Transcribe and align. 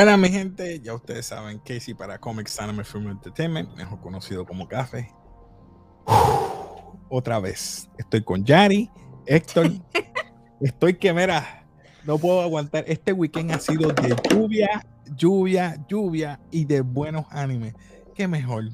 Buenas, 0.00 0.18
mi 0.18 0.30
gente. 0.30 0.80
Ya 0.80 0.94
ustedes 0.94 1.26
saben, 1.26 1.58
Casey 1.58 1.92
para 1.92 2.18
Comics 2.18 2.58
Anime 2.58 2.84
Film 2.84 3.10
Entertainment, 3.10 3.76
mejor 3.76 4.00
conocido 4.00 4.46
como 4.46 4.66
Café. 4.66 5.12
Otra 7.10 7.38
vez. 7.38 7.86
Estoy 7.98 8.24
con 8.24 8.42
Yari, 8.42 8.90
Héctor. 9.26 9.66
Estoy 10.62 10.94
que, 10.94 11.12
mira, 11.12 11.66
no 12.06 12.16
puedo 12.16 12.40
aguantar. 12.40 12.84
Este 12.86 13.12
weekend 13.12 13.52
ha 13.52 13.58
sido 13.58 13.92
de 13.92 14.16
lluvia, 14.30 14.86
lluvia, 15.16 15.76
lluvia 15.86 16.40
y 16.50 16.64
de 16.64 16.80
buenos 16.80 17.26
animes. 17.28 17.74
Qué 18.14 18.26
mejor. 18.26 18.70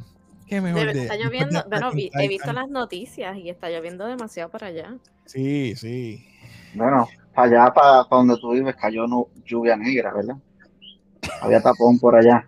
Qué 0.46 0.60
mejor. 0.60 0.92
De, 0.92 1.02
está 1.02 1.16
lloviendo. 1.16 1.64
Bueno, 1.68 1.90
he 1.92 2.28
visto 2.28 2.52
las 2.52 2.68
noticias 2.68 3.36
y 3.36 3.50
está 3.50 3.68
lloviendo 3.68 4.06
demasiado 4.06 4.48
para 4.48 4.68
allá. 4.68 4.96
Sí, 5.24 5.74
sí. 5.74 6.24
Bueno, 6.74 7.08
para 7.34 7.64
allá, 7.64 7.74
para, 7.74 8.04
donde 8.08 8.36
tú 8.38 8.52
vives, 8.52 8.76
cayó 8.76 9.08
no, 9.08 9.26
lluvia 9.44 9.76
negra, 9.76 10.14
¿verdad? 10.14 10.36
Había 11.40 11.60
tapón 11.60 11.98
por 11.98 12.16
allá. 12.16 12.46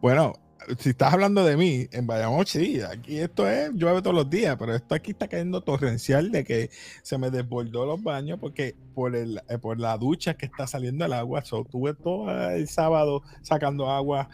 Bueno, 0.00 0.34
si 0.78 0.90
estás 0.90 1.12
hablando 1.12 1.44
de 1.44 1.56
mí, 1.56 1.86
en 1.92 2.06
Bayamón, 2.06 2.46
sí, 2.46 2.80
aquí 2.80 3.18
esto 3.18 3.48
es, 3.48 3.70
llueve 3.74 4.02
todos 4.02 4.16
los 4.16 4.28
días, 4.28 4.56
pero 4.58 4.74
esto 4.74 4.94
aquí 4.94 5.12
está 5.12 5.28
cayendo 5.28 5.60
torrencial 5.62 6.30
de 6.32 6.44
que 6.44 6.70
se 7.02 7.18
me 7.18 7.30
desbordó 7.30 7.86
los 7.86 8.02
baños 8.02 8.38
porque 8.40 8.74
por, 8.94 9.14
el, 9.14 9.40
eh, 9.48 9.58
por 9.58 9.78
la 9.78 9.96
ducha 9.96 10.34
que 10.34 10.46
está 10.46 10.66
saliendo 10.66 11.04
el 11.04 11.12
agua, 11.12 11.44
so, 11.44 11.64
tuve 11.64 11.94
todo 11.94 12.30
el 12.50 12.68
sábado 12.68 13.22
sacando 13.42 13.90
agua 13.90 14.28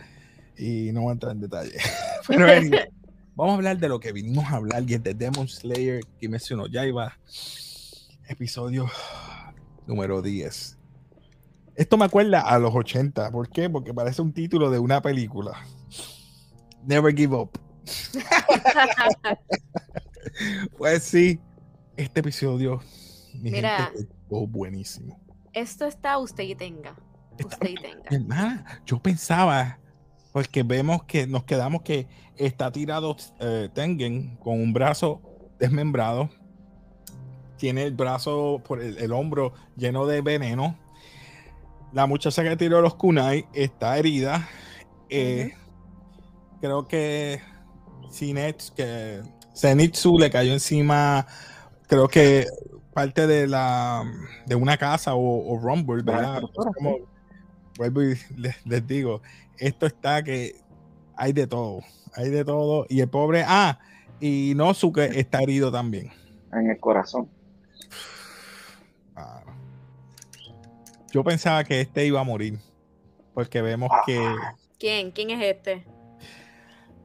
y 0.57 0.91
no 0.93 1.03
voy 1.03 1.11
a 1.11 1.13
entrar 1.13 1.33
en 1.33 1.41
detalle. 1.41 1.77
pero 2.27 2.47
vamos 3.35 3.53
a 3.53 3.57
hablar 3.57 3.79
de 3.79 3.89
lo 3.89 4.01
que 4.01 4.13
vinimos 4.13 4.47
a 4.47 4.57
hablar 4.57 4.85
y 4.87 4.95
es 4.95 5.03
de 5.03 5.15
Demon 5.15 5.49
Slayer, 5.49 6.03
Kimetsu 6.19 6.57
no 6.57 6.67
Yaiba, 6.67 7.19
episodio 8.29 8.89
número 9.87 10.23
10. 10.23 10.82
Esto 11.75 11.97
me 11.97 12.05
acuerda 12.05 12.41
a 12.41 12.59
los 12.59 12.75
80. 12.75 13.31
¿Por 13.31 13.49
qué? 13.49 13.71
Porque 13.71 13.95
parece 13.95 14.21
un 14.21 14.33
título 14.33 14.71
de 14.71 14.79
una 14.79 15.01
película. 15.01 15.53
Never 16.85 17.15
Give 17.15 17.35
Up. 17.35 17.51
pues 20.79 21.03
sí, 21.03 21.41
este 21.97 22.21
episodio 22.21 22.81
Mira, 23.35 23.93
buenísimo. 24.29 25.19
Esto 25.53 25.87
está 25.87 26.19
usted 26.19 26.45
y 26.45 26.55
tenga. 26.55 26.95
Usted 27.45 27.71
y 27.71 27.75
tenga. 27.75 28.65
yo 28.87 29.03
pensaba, 29.03 29.79
porque 30.33 30.63
vemos 30.63 31.05
que 31.05 31.27
nos 31.27 31.45
quedamos 31.45 31.83
que 31.83 32.07
está 32.37 32.71
tirado 32.71 33.17
eh, 33.41 33.69
Tengen 33.75 34.37
con 34.37 34.61
un 34.61 34.73
brazo 34.73 35.21
desmembrado. 35.59 36.31
Tiene 37.57 37.85
el 37.85 37.95
brazo 37.95 38.61
por 38.65 38.83
el 38.83 39.13
hombro 39.13 39.55
lleno 39.77 40.07
de 40.07 40.21
veneno 40.21 40.77
la 41.93 42.07
muchacha 42.07 42.43
que 42.43 42.57
tiró 42.57 42.81
los 42.81 42.95
kunai 42.95 43.47
está 43.53 43.99
herida. 43.99 44.49
Eh, 45.09 45.53
creo 46.61 46.87
que 46.89 47.41
Sinets, 48.11 48.71
que 48.71 49.23
Zenitsu 49.55 50.19
le 50.19 50.31
cayó 50.31 50.53
encima, 50.53 51.27
creo 51.87 52.09
que 52.09 52.47
parte 52.93 53.27
de 53.27 53.47
la 53.47 54.05
de 54.47 54.55
una 54.55 54.77
casa 54.77 55.13
o, 55.15 55.59
Rumble, 55.59 56.03
¿verdad? 56.03 56.43
Como, 56.75 56.97
vuelvo 57.77 58.03
y 58.03 58.19
les, 58.37 58.87
digo, 58.87 59.23
esto 59.59 59.87
está 59.87 60.23
que 60.23 60.57
hay 61.17 61.33
de 61.33 61.47
todo, 61.47 61.81
hay 62.15 62.31
de 62.31 62.45
todo. 62.45 62.87
Y 62.89 63.01
el 63.01 63.09
pobre, 63.09 63.45
ah, 63.47 63.79
y 64.21 64.53
Nosuke 64.57 65.19
está 65.19 65.41
herido 65.41 65.71
también. 65.71 66.11
En 66.53 66.71
el 66.71 66.79
corazón. 66.79 67.29
Yo 71.13 71.23
pensaba 71.23 71.63
que 71.63 71.83
este 71.83 72.07
iba 72.07 72.21
a 72.21 72.25
morir. 72.25 72.59
Porque 73.35 73.61
vemos 73.61 73.91
que. 74.07 74.19
¿Quién? 74.79 75.11
¿Quién 75.11 75.31
es 75.31 75.43
este? 75.43 75.85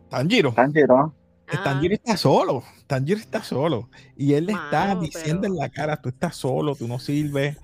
Tanjiro. 0.10 0.54
Tanjiro. 0.54 1.14
Ah. 1.48 1.64
Tanjiro 1.64 1.94
está 1.94 2.16
solo. 2.16 2.64
Tanjiro 2.88 3.20
está 3.20 3.44
solo. 3.44 3.90
Y 4.16 4.34
él 4.34 4.46
le 4.48 4.54
está 4.54 4.96
diciendo 4.96 5.46
en 5.46 5.58
la 5.58 5.70
cara: 5.70 6.02
tú 6.02 6.10
estás 6.10 6.36
solo, 6.36 6.76
tú 6.76 6.88
no 6.88 7.00
sirves, 7.00 7.58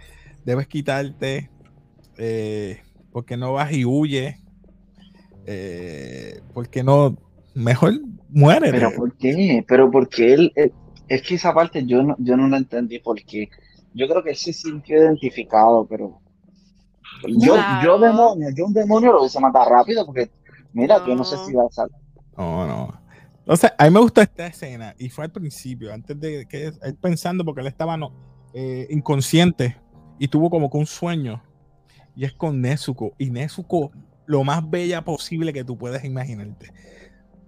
debes 0.44 0.68
quitarte. 0.68 1.50
Eh, 2.18 2.82
porque 3.12 3.38
no 3.38 3.54
vas 3.54 3.72
y 3.72 3.86
huye. 3.86 4.38
Eh, 5.46 6.42
porque 6.54 6.84
no. 6.84 7.18
Mejor 7.56 7.94
muere. 8.30 8.72
Pero 8.72 8.92
¿por 8.96 9.16
qué? 9.16 9.64
Pero 9.68 9.92
porque 9.92 10.34
él. 10.34 10.54
es 11.08 11.22
que 11.22 11.36
esa 11.36 11.54
parte 11.54 11.86
yo 11.86 12.04
no, 12.04 12.16
yo 12.20 12.36
no 12.36 12.50
la 12.50 12.58
entendí. 12.58 13.00
Porque 13.00 13.50
yo 13.94 14.08
creo 14.10 14.24
que 14.24 14.32
él 14.32 14.36
se 14.36 14.52
sintió 14.52 14.98
identificado, 14.98 15.86
pero 15.86 16.23
yo, 17.28 17.56
yo 17.84 18.00
demonio, 18.00 18.50
yo 18.56 18.66
un 18.66 18.74
demonio 18.74 19.12
lo 19.12 19.20
hubiese 19.22 19.40
matado 19.40 19.70
rápido 19.70 20.06
porque, 20.06 20.32
mira, 20.74 21.04
que 21.04 21.16
no 21.16 21.24
sé 21.24 21.38
si 21.46 21.54
va 21.54 21.66
a 21.66 21.72
salir. 21.72 21.96
No, 22.38 22.68
no. 22.68 23.04
Entonces, 23.40 23.72
a 23.78 23.86
mí 23.86 23.92
me 23.92 24.00
gustó 24.00 24.22
esta 24.22 24.48
escena 24.48 24.96
y 24.98 25.10
fue 25.10 25.26
al 25.26 25.32
principio, 25.32 25.94
antes 25.94 26.20
de 26.20 26.46
que 26.48 26.68
él 26.68 26.96
pensando, 27.02 27.44
porque 27.44 27.62
él 27.62 27.68
estaba 27.68 27.98
no, 27.98 28.14
eh, 28.54 28.88
inconsciente 28.90 29.78
y 30.18 30.28
tuvo 30.28 30.50
como 30.50 30.70
que 30.70 30.78
un 30.78 30.86
sueño. 30.86 31.44
Y 32.16 32.26
es 32.26 32.34
con 32.34 32.62
Nezuko. 32.62 33.14
Y 33.18 33.32
Nezuko, 33.32 33.92
lo 34.26 34.44
más 34.44 34.70
bella 34.70 35.04
posible 35.04 35.52
que 35.52 35.64
tú 35.64 35.78
puedes 35.78 36.04
imaginarte. 36.04 36.72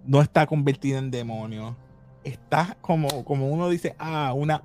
No 0.04 0.20
está 0.20 0.46
convertida 0.46 0.98
en 0.98 1.10
demonio. 1.10 1.76
Está 2.24 2.76
como, 2.80 3.24
como 3.24 3.48
uno 3.48 3.68
dice, 3.68 3.94
ah, 3.98 4.32
una, 4.34 4.62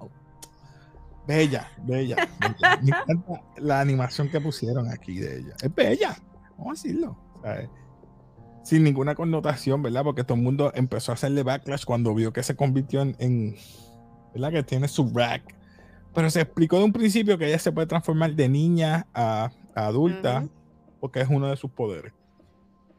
Bella, 1.28 1.68
bella. 1.84 2.16
Me 2.82 2.90
encanta 2.90 3.42
la 3.58 3.80
animación 3.80 4.30
que 4.30 4.42
pusieron 4.42 4.90
aquí 4.90 5.20
de 5.20 5.40
ella. 5.40 5.54
Es 5.62 5.74
bella, 5.74 6.18
vamos 6.58 6.68
a 6.68 6.84
decirlo. 6.84 7.18
Sin 8.64 8.84
ninguna 8.84 9.16
connotación, 9.16 9.82
¿verdad? 9.82 10.04
Porque 10.04 10.24
todo 10.24 10.36
el 10.36 10.44
mundo 10.44 10.72
empezó 10.76 11.12
a 11.12 11.16
hacerle 11.16 11.44
backlash 11.44 11.86
cuando 11.86 12.14
vio 12.14 12.34
que 12.34 12.44
se 12.44 12.56
convirtió 12.56 13.02
en, 13.02 13.56
¿verdad? 14.34 14.52
Que 14.52 14.64
tiene 14.64 14.88
su 14.88 15.12
rack. 15.14 15.56
Pero 16.14 16.30
se 16.30 16.42
explicó 16.42 16.78
de 16.78 16.86
un 16.86 16.94
principio 16.94 17.38
que 17.38 17.48
ella 17.48 17.60
se 17.60 17.72
puede 17.72 17.88
transformar 17.88 18.34
de 18.36 18.50
niña 18.50 19.08
a, 19.14 19.52
adulta 19.76 20.48
porque 21.00 21.22
es 21.22 21.30
uno 21.30 21.48
de 21.48 21.56
sus 21.56 21.72
poderes. 21.72 22.14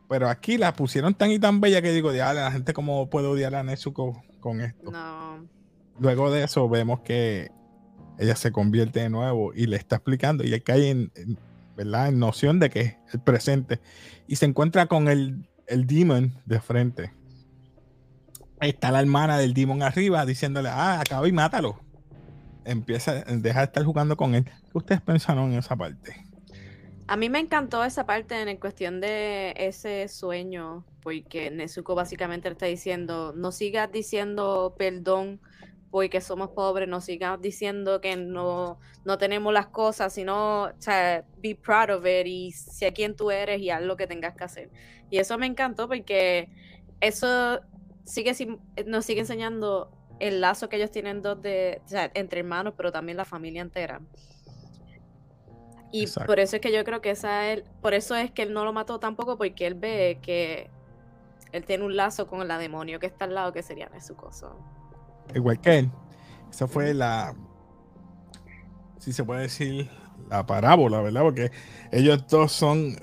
Pero 0.08 0.28
aquí 0.28 0.58
la 0.58 0.74
pusieron 0.74 1.14
tan 1.14 1.30
y 1.30 1.38
tan 1.38 1.60
bella 1.60 1.80
que 1.82 1.92
digo, 1.92 2.12
ya 2.12 2.32
la 2.32 2.50
gente 2.50 2.72
cómo 2.72 3.08
puede 3.08 3.26
odiar 3.26 3.54
a 3.54 3.62
Nezuko 3.62 4.22
con 4.40 4.60
esto. 4.60 4.90
No. 4.90 5.46
Luego 5.98 6.30
de 6.30 6.44
eso 6.44 6.68
vemos 6.68 7.00
que 7.00 7.50
ella 8.18 8.36
se 8.36 8.52
convierte 8.52 9.00
de 9.00 9.10
nuevo 9.10 9.52
y 9.54 9.66
le 9.66 9.76
está 9.76 9.96
explicando 9.96 10.44
y 10.44 10.52
él 10.52 10.62
cae 10.62 10.90
en, 10.90 11.10
¿verdad? 11.76 12.08
en 12.08 12.18
noción 12.18 12.60
de 12.60 12.70
que 12.70 12.80
es 12.80 12.96
el 13.12 13.20
presente 13.20 13.80
y 14.26 14.36
se 14.36 14.46
encuentra 14.46 14.86
con 14.86 15.08
el, 15.08 15.48
el 15.66 15.86
demon 15.86 16.32
de 16.44 16.60
frente. 16.60 17.12
está 18.60 18.90
la 18.90 19.00
hermana 19.00 19.38
del 19.38 19.54
demon 19.54 19.82
arriba 19.82 20.24
diciéndole, 20.26 20.68
ah, 20.68 21.00
acaba 21.00 21.26
y 21.28 21.32
mátalo. 21.32 21.80
Empieza, 22.64 23.24
deja 23.24 23.60
de 23.60 23.64
estar 23.64 23.84
jugando 23.84 24.16
con 24.16 24.34
él. 24.36 24.44
¿Qué 24.44 24.78
ustedes 24.78 25.00
pensaron 25.00 25.52
en 25.52 25.58
esa 25.58 25.74
parte? 25.74 26.14
A 27.08 27.16
mí 27.16 27.28
me 27.28 27.40
encantó 27.40 27.84
esa 27.84 28.06
parte 28.06 28.40
en 28.40 28.56
cuestión 28.58 29.00
de 29.00 29.52
ese 29.56 30.06
sueño, 30.08 30.86
porque 31.02 31.50
Nezuko 31.50 31.94
básicamente 31.94 32.48
está 32.48 32.66
diciendo, 32.66 33.34
no 33.36 33.50
sigas 33.50 33.90
diciendo 33.90 34.74
perdón 34.78 35.40
porque 35.92 36.22
somos 36.22 36.48
pobres, 36.48 36.88
no 36.88 37.02
sigas 37.02 37.38
diciendo 37.38 38.00
que 38.00 38.16
no, 38.16 38.80
no 39.04 39.18
tenemos 39.18 39.52
las 39.52 39.66
cosas, 39.66 40.14
sino, 40.14 40.64
o 40.64 40.72
sea, 40.78 41.26
be 41.36 41.54
proud 41.54 41.90
of 41.90 42.06
it 42.06 42.26
y 42.26 42.50
sé 42.50 42.94
quién 42.94 43.14
tú 43.14 43.30
eres 43.30 43.60
y 43.60 43.68
haz 43.68 43.82
lo 43.82 43.94
que 43.94 44.06
tengas 44.06 44.34
que 44.34 44.42
hacer. 44.42 44.70
Y 45.10 45.18
eso 45.18 45.36
me 45.36 45.44
encantó 45.44 45.88
porque 45.88 46.48
eso 47.02 47.60
sigue 48.06 48.32
nos 48.86 49.04
sigue 49.04 49.20
enseñando 49.20 49.92
el 50.18 50.40
lazo 50.40 50.70
que 50.70 50.76
ellos 50.76 50.90
tienen 50.90 51.20
dos 51.20 51.42
de, 51.42 51.82
o 51.84 51.88
sea, 51.88 52.10
entre 52.14 52.40
hermanos, 52.40 52.72
pero 52.74 52.90
también 52.90 53.18
la 53.18 53.26
familia 53.26 53.60
entera. 53.60 54.00
Y 55.92 56.06
por 56.26 56.40
eso 56.40 56.56
es 56.56 56.62
que 56.62 56.72
yo 56.72 56.84
creo 56.84 57.02
que 57.02 57.10
esa 57.10 57.52
es, 57.52 57.64
por 57.82 57.92
eso 57.92 58.16
es 58.16 58.30
que 58.30 58.44
él 58.44 58.54
no 58.54 58.64
lo 58.64 58.72
mató 58.72 58.98
tampoco, 58.98 59.36
porque 59.36 59.66
él 59.66 59.74
ve 59.74 60.20
que 60.22 60.70
él 61.52 61.66
tiene 61.66 61.84
un 61.84 61.96
lazo 61.96 62.26
con 62.28 62.48
la 62.48 62.56
demonio 62.56 62.98
que 62.98 63.04
está 63.04 63.26
al 63.26 63.34
lado, 63.34 63.52
que 63.52 63.62
sería 63.62 63.90
su 64.00 64.16
cosa 64.16 64.54
igual 65.34 65.60
que 65.60 65.78
él. 65.78 65.90
Esa 66.50 66.66
fue 66.66 66.92
la, 66.94 67.34
si 68.98 69.12
se 69.12 69.24
puede 69.24 69.42
decir, 69.42 69.90
la 70.30 70.46
parábola, 70.46 71.00
¿verdad? 71.00 71.22
Porque 71.22 71.50
ellos 71.90 72.24
dos 72.28 72.52
son, 72.52 72.96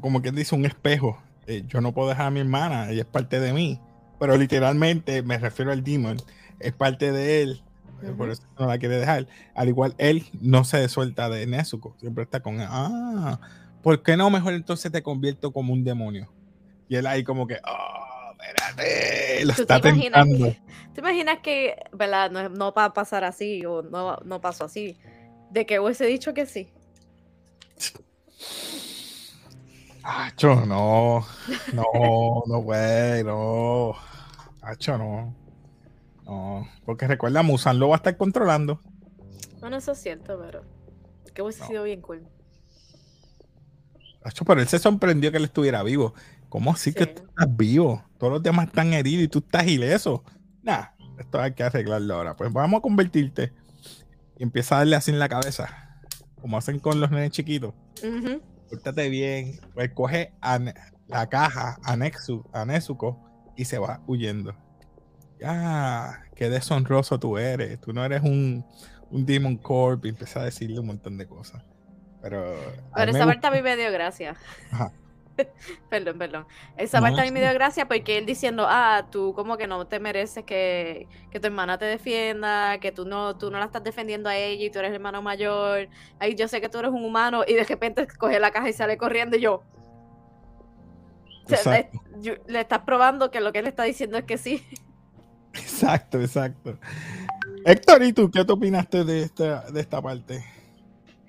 como 0.00 0.22
quien 0.22 0.34
dice, 0.34 0.54
un 0.54 0.64
espejo. 0.64 1.18
Eh, 1.46 1.64
yo 1.66 1.80
no 1.80 1.92
puedo 1.92 2.08
dejar 2.08 2.26
a 2.26 2.30
mi 2.30 2.40
hermana, 2.40 2.90
ella 2.90 3.02
es 3.02 3.08
parte 3.08 3.40
de 3.40 3.52
mí, 3.52 3.80
pero 4.20 4.36
literalmente 4.36 5.22
me 5.22 5.38
refiero 5.38 5.72
al 5.72 5.82
demon, 5.82 6.18
es 6.60 6.72
parte 6.72 7.10
de 7.10 7.42
él, 7.42 7.64
eh, 8.02 8.12
por 8.16 8.30
eso 8.30 8.42
no 8.58 8.66
la 8.66 8.78
quiere 8.78 8.96
dejar. 8.96 9.26
Al 9.56 9.68
igual, 9.68 9.94
él 9.98 10.24
no 10.40 10.62
se 10.62 10.88
suelta 10.88 11.28
de 11.28 11.46
Nezuko, 11.46 11.96
siempre 11.98 12.22
está 12.22 12.40
con. 12.40 12.58
Ah, 12.60 13.40
¿por 13.82 14.02
qué 14.04 14.16
no 14.16 14.30
mejor 14.30 14.52
entonces 14.52 14.92
te 14.92 15.02
convierto 15.02 15.52
como 15.52 15.72
un 15.72 15.82
demonio? 15.82 16.32
Y 16.88 16.94
él 16.94 17.06
ahí 17.06 17.24
como 17.24 17.48
que, 17.48 17.56
ah, 17.64 18.01
espérate, 18.76 19.44
lo 19.44 19.52
está 19.52 19.80
tentando. 19.80 20.54
¿Te 20.94 21.00
imaginas 21.00 21.38
que, 21.38 21.76
verdad, 21.92 22.30
no, 22.30 22.72
va 22.72 22.84
a 22.86 22.92
pasar 22.92 23.24
así 23.24 23.64
o 23.64 23.82
no, 23.82 24.16
no 24.24 24.40
pasó 24.40 24.64
así? 24.64 24.98
De 25.50 25.64
que 25.66 25.80
hubiese 25.80 26.06
dicho 26.06 26.34
que 26.34 26.46
sí. 26.46 26.70
Hacho, 30.02 30.66
no. 30.66 31.24
No, 31.72 32.42
no 32.46 32.58
güey, 32.58 33.22
no. 33.24 33.94
Hacho, 34.60 34.98
no. 34.98 35.34
No. 36.24 36.68
Porque 36.84 37.06
recuerda, 37.06 37.42
Musan 37.42 37.78
lo 37.78 37.88
va 37.88 37.96
a 37.96 37.98
estar 37.98 38.16
controlando. 38.16 38.80
Bueno, 39.60 39.76
eso 39.76 39.92
es 39.92 39.98
cierto, 39.98 40.38
pero. 40.40 40.62
Que 41.34 41.42
hubiese 41.42 41.60
No. 41.60 41.66
sido 41.68 41.82
bien 41.84 42.00
cool. 42.02 42.26
Hacho, 44.24 44.44
pero 44.44 44.60
él 44.60 44.68
se 44.68 44.78
sorprendió 44.78 45.30
que 45.30 45.38
él 45.38 45.44
estuviera 45.44 45.82
vivo. 45.82 46.14
¿Cómo 46.52 46.70
así 46.70 46.92
que 46.92 47.06
tú 47.06 47.22
estás 47.26 47.56
vivo? 47.56 48.04
Todos 48.18 48.34
los 48.34 48.42
demás 48.42 48.66
están 48.66 48.92
heridos 48.92 49.24
y 49.24 49.28
tú 49.28 49.38
estás 49.38 49.66
ileso. 49.66 50.22
Nah, 50.62 50.88
esto 51.18 51.40
hay 51.40 51.54
que 51.54 51.62
arreglarlo 51.62 52.14
ahora. 52.14 52.36
Pues 52.36 52.52
vamos 52.52 52.80
a 52.80 52.82
convertirte. 52.82 53.54
Y 54.36 54.42
empieza 54.42 54.74
a 54.74 54.78
darle 54.80 54.96
así 54.96 55.10
en 55.10 55.18
la 55.18 55.30
cabeza. 55.30 55.98
Como 56.42 56.58
hacen 56.58 56.78
con 56.78 57.00
los 57.00 57.10
nenes 57.10 57.30
chiquitos. 57.30 57.72
Ujú. 58.04 58.42
Pórtate 58.68 59.08
bien. 59.08 59.60
Pues 59.72 59.92
coge 59.94 60.34
la 61.08 61.26
caja 61.30 61.78
a, 61.84 61.96
Nexu, 61.96 62.44
a 62.52 62.66
Nezuko 62.66 63.18
y 63.56 63.64
se 63.64 63.78
va 63.78 64.02
huyendo. 64.06 64.54
Ya, 65.40 66.22
qué 66.36 66.50
deshonroso 66.50 67.18
tú 67.18 67.38
eres. 67.38 67.80
Tú 67.80 67.94
no 67.94 68.04
eres 68.04 68.20
un, 68.20 68.62
un 69.10 69.24
Demon 69.24 69.56
Corp. 69.56 70.04
Y 70.04 70.10
empieza 70.10 70.40
a 70.40 70.44
decirle 70.44 70.80
un 70.80 70.88
montón 70.88 71.16
de 71.16 71.26
cosas. 71.26 71.64
Pero. 72.20 72.54
Pero 72.94 73.10
esa 73.10 73.24
parte 73.24 73.46
a 73.46 73.50
mí 73.50 73.62
me 73.62 73.74
dio 73.74 73.90
gracia. 73.90 74.36
Ajá. 74.70 74.92
perdón, 75.88 76.18
perdón. 76.18 76.46
Esa 76.76 77.00
No, 77.00 77.02
parte 77.02 77.20
a 77.20 77.24
mí 77.24 77.30
me 77.30 77.40
dio 77.40 77.52
gracia 77.54 77.86
porque 77.88 78.18
él 78.18 78.26
diciendo, 78.26 78.66
ah, 78.68 79.08
tú 79.10 79.32
como 79.34 79.56
que 79.56 79.66
no 79.66 79.86
te 79.86 80.00
mereces 80.00 80.44
que, 80.44 81.08
que 81.30 81.40
tu 81.40 81.46
hermana 81.46 81.78
te 81.78 81.84
defienda, 81.86 82.78
que 82.80 82.92
tú 82.92 83.04
no, 83.06 83.36
tú 83.36 83.50
no 83.50 83.58
la 83.58 83.66
estás 83.66 83.82
defendiendo 83.84 84.28
a 84.28 84.36
ella 84.36 84.64
y 84.66 84.70
tú 84.70 84.78
eres 84.78 84.90
el 84.90 84.96
hermano 84.96 85.22
mayor. 85.22 85.88
Ay, 86.18 86.34
yo 86.34 86.48
sé 86.48 86.60
que 86.60 86.68
tú 86.68 86.78
eres 86.78 86.90
un 86.92 87.04
humano 87.04 87.44
y 87.46 87.54
de 87.54 87.64
repente 87.64 88.06
coge 88.18 88.40
la 88.40 88.50
caja 88.50 88.68
y 88.68 88.72
sale 88.72 88.96
corriendo 88.98 89.36
y 89.36 89.40
yo. 89.40 89.64
o 91.44 91.48
sea, 91.48 91.64
le, 91.64 91.90
Exacto. 91.90 92.00
yo- 92.20 92.34
le 92.46 92.60
estás 92.60 92.80
probando 92.80 93.30
que 93.30 93.40
lo 93.40 93.52
que 93.52 93.60
él 93.60 93.66
está 93.66 93.82
diciendo 93.84 94.18
es 94.18 94.24
que 94.24 94.38
sí. 94.38 94.64
Exacto, 95.54 96.20
exacto. 96.20 96.78
Héctor, 97.64 98.02
¿y 98.04 98.12
tú 98.12 98.30
qué 98.30 98.44
te 98.44 98.52
opinaste 98.52 99.04
de 99.04 99.22
esta, 99.24 99.70
de 99.70 99.80
esta 99.80 100.02
parte? 100.02 100.44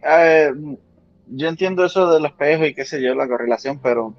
Eh, 0.01 0.51
yo 1.27 1.47
entiendo 1.47 1.85
eso 1.85 2.11
del 2.11 2.25
espejo 2.25 2.65
y 2.65 2.73
qué 2.73 2.85
sé 2.85 3.01
yo, 3.01 3.15
la 3.15 3.27
correlación, 3.27 3.79
pero 3.81 4.15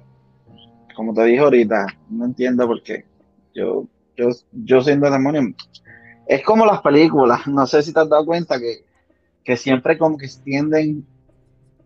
como 0.95 1.13
te 1.13 1.23
dije 1.25 1.39
ahorita, 1.39 1.87
no 2.09 2.25
entiendo 2.25 2.65
por 2.67 2.81
qué. 2.81 3.05
Yo, 3.53 3.87
yo, 4.15 4.29
yo 4.51 4.81
siendo 4.81 5.09
demonio, 5.09 5.53
es 6.27 6.43
como 6.43 6.65
las 6.65 6.81
películas, 6.81 7.47
no 7.47 7.67
sé 7.67 7.83
si 7.83 7.93
te 7.93 7.99
has 7.99 8.09
dado 8.09 8.25
cuenta 8.25 8.59
que, 8.59 8.85
que 9.43 9.57
siempre 9.57 9.97
como 9.97 10.17
que 10.17 10.25
extienden 10.25 11.05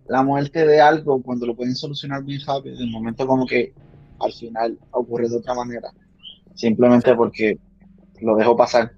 la 0.07 0.23
muerte 0.23 0.65
de 0.65 0.81
algo 0.81 1.21
cuando 1.21 1.45
lo 1.45 1.55
pueden 1.55 1.75
solucionar 1.75 2.23
bien 2.23 2.41
rápido, 2.45 2.77
de 2.77 2.85
momento 2.87 3.27
como 3.27 3.45
que 3.45 3.73
al 4.19 4.33
final 4.33 4.77
ocurre 4.91 5.29
de 5.29 5.37
otra 5.37 5.53
manera, 5.53 5.91
simplemente 6.55 7.13
porque 7.15 7.59
lo 8.21 8.35
dejó 8.35 8.55
pasar. 8.55 8.93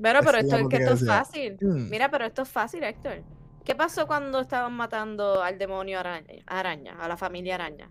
Pero, 0.00 0.20
pero 0.22 0.38
esto, 0.38 0.56
es 0.56 0.68
que 0.68 0.76
esto 0.76 0.94
es 0.94 1.06
fácil. 1.06 1.56
Mm. 1.60 1.90
Mira, 1.90 2.10
pero 2.10 2.24
esto 2.26 2.42
es 2.42 2.48
fácil, 2.48 2.84
Héctor. 2.84 3.22
¿Qué 3.68 3.74
pasó 3.74 4.06
cuando 4.06 4.40
estaban 4.40 4.72
matando 4.72 5.42
al 5.42 5.58
demonio 5.58 6.00
araña, 6.00 6.42
araña 6.46 6.96
a 6.98 7.06
la 7.06 7.18
familia 7.18 7.56
araña? 7.56 7.90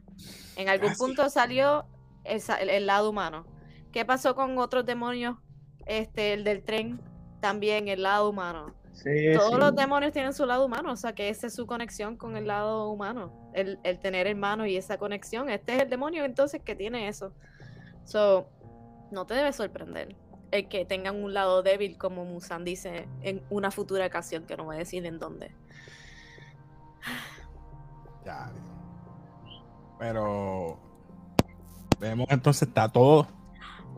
En 0.56 0.70
algún 0.70 0.90
Ah, 0.90 0.96
punto 0.98 1.30
salió 1.30 1.86
el, 2.24 2.42
sa- 2.42 2.58
el- 2.58 2.72
el 2.72 2.88
lado 2.88 3.12
humano. 3.12 3.46
¿Qué 3.92 4.04
pasó 4.04 4.34
con 4.34 4.58
otros 4.58 4.88
demonios? 4.88 5.38
Este, 5.86 6.34
el 6.34 6.44
del 6.44 6.64
tren, 6.64 7.00
también 7.42 7.90
el 7.90 8.02
lado 8.02 8.28
humano. 8.28 8.74
Sí, 8.92 9.34
Todos 9.36 9.54
sí. 9.54 9.60
los 9.60 9.76
demonios 9.76 10.12
tienen 10.14 10.34
su 10.34 10.48
lado 10.48 10.66
humano, 10.66 10.94
o 10.94 10.96
sea 10.96 11.14
que 11.14 11.30
esa 11.30 11.46
es 11.46 11.54
su 11.54 11.68
conexión 11.68 12.18
con 12.18 12.36
el 12.38 12.48
lado 12.48 12.90
humano, 12.90 13.52
el, 13.54 13.80
el 13.84 14.00
tener 14.00 14.26
hermanos 14.26 14.66
y 14.70 14.78
esa 14.78 14.98
conexión. 14.98 15.48
Este 15.48 15.76
es 15.76 15.84
el 15.84 15.92
demonio 15.92 16.26
entonces 16.26 16.60
que 16.64 16.74
tiene 16.76 17.08
eso. 17.08 17.34
So, 18.04 18.50
no 19.12 19.28
te 19.28 19.36
debe 19.36 19.54
sorprender 19.54 20.16
el 20.52 20.68
que 20.68 20.86
tengan 20.86 21.22
un 21.24 21.34
lado 21.34 21.64
débil, 21.64 21.98
como 21.98 22.26
Musan 22.26 22.64
dice 22.64 23.08
en 23.22 23.44
una 23.50 23.72
futura 23.72 24.06
ocasión, 24.06 24.46
que 24.46 24.58
no 24.58 24.66
voy 24.66 24.76
a 24.78 24.80
decir 24.80 25.06
en 25.06 25.20
dónde. 25.20 25.52
Ya. 28.26 28.52
Pero 30.00 30.80
vemos 32.00 32.28
entonces 32.30 32.68
está 32.68 32.90
todo 32.90 33.28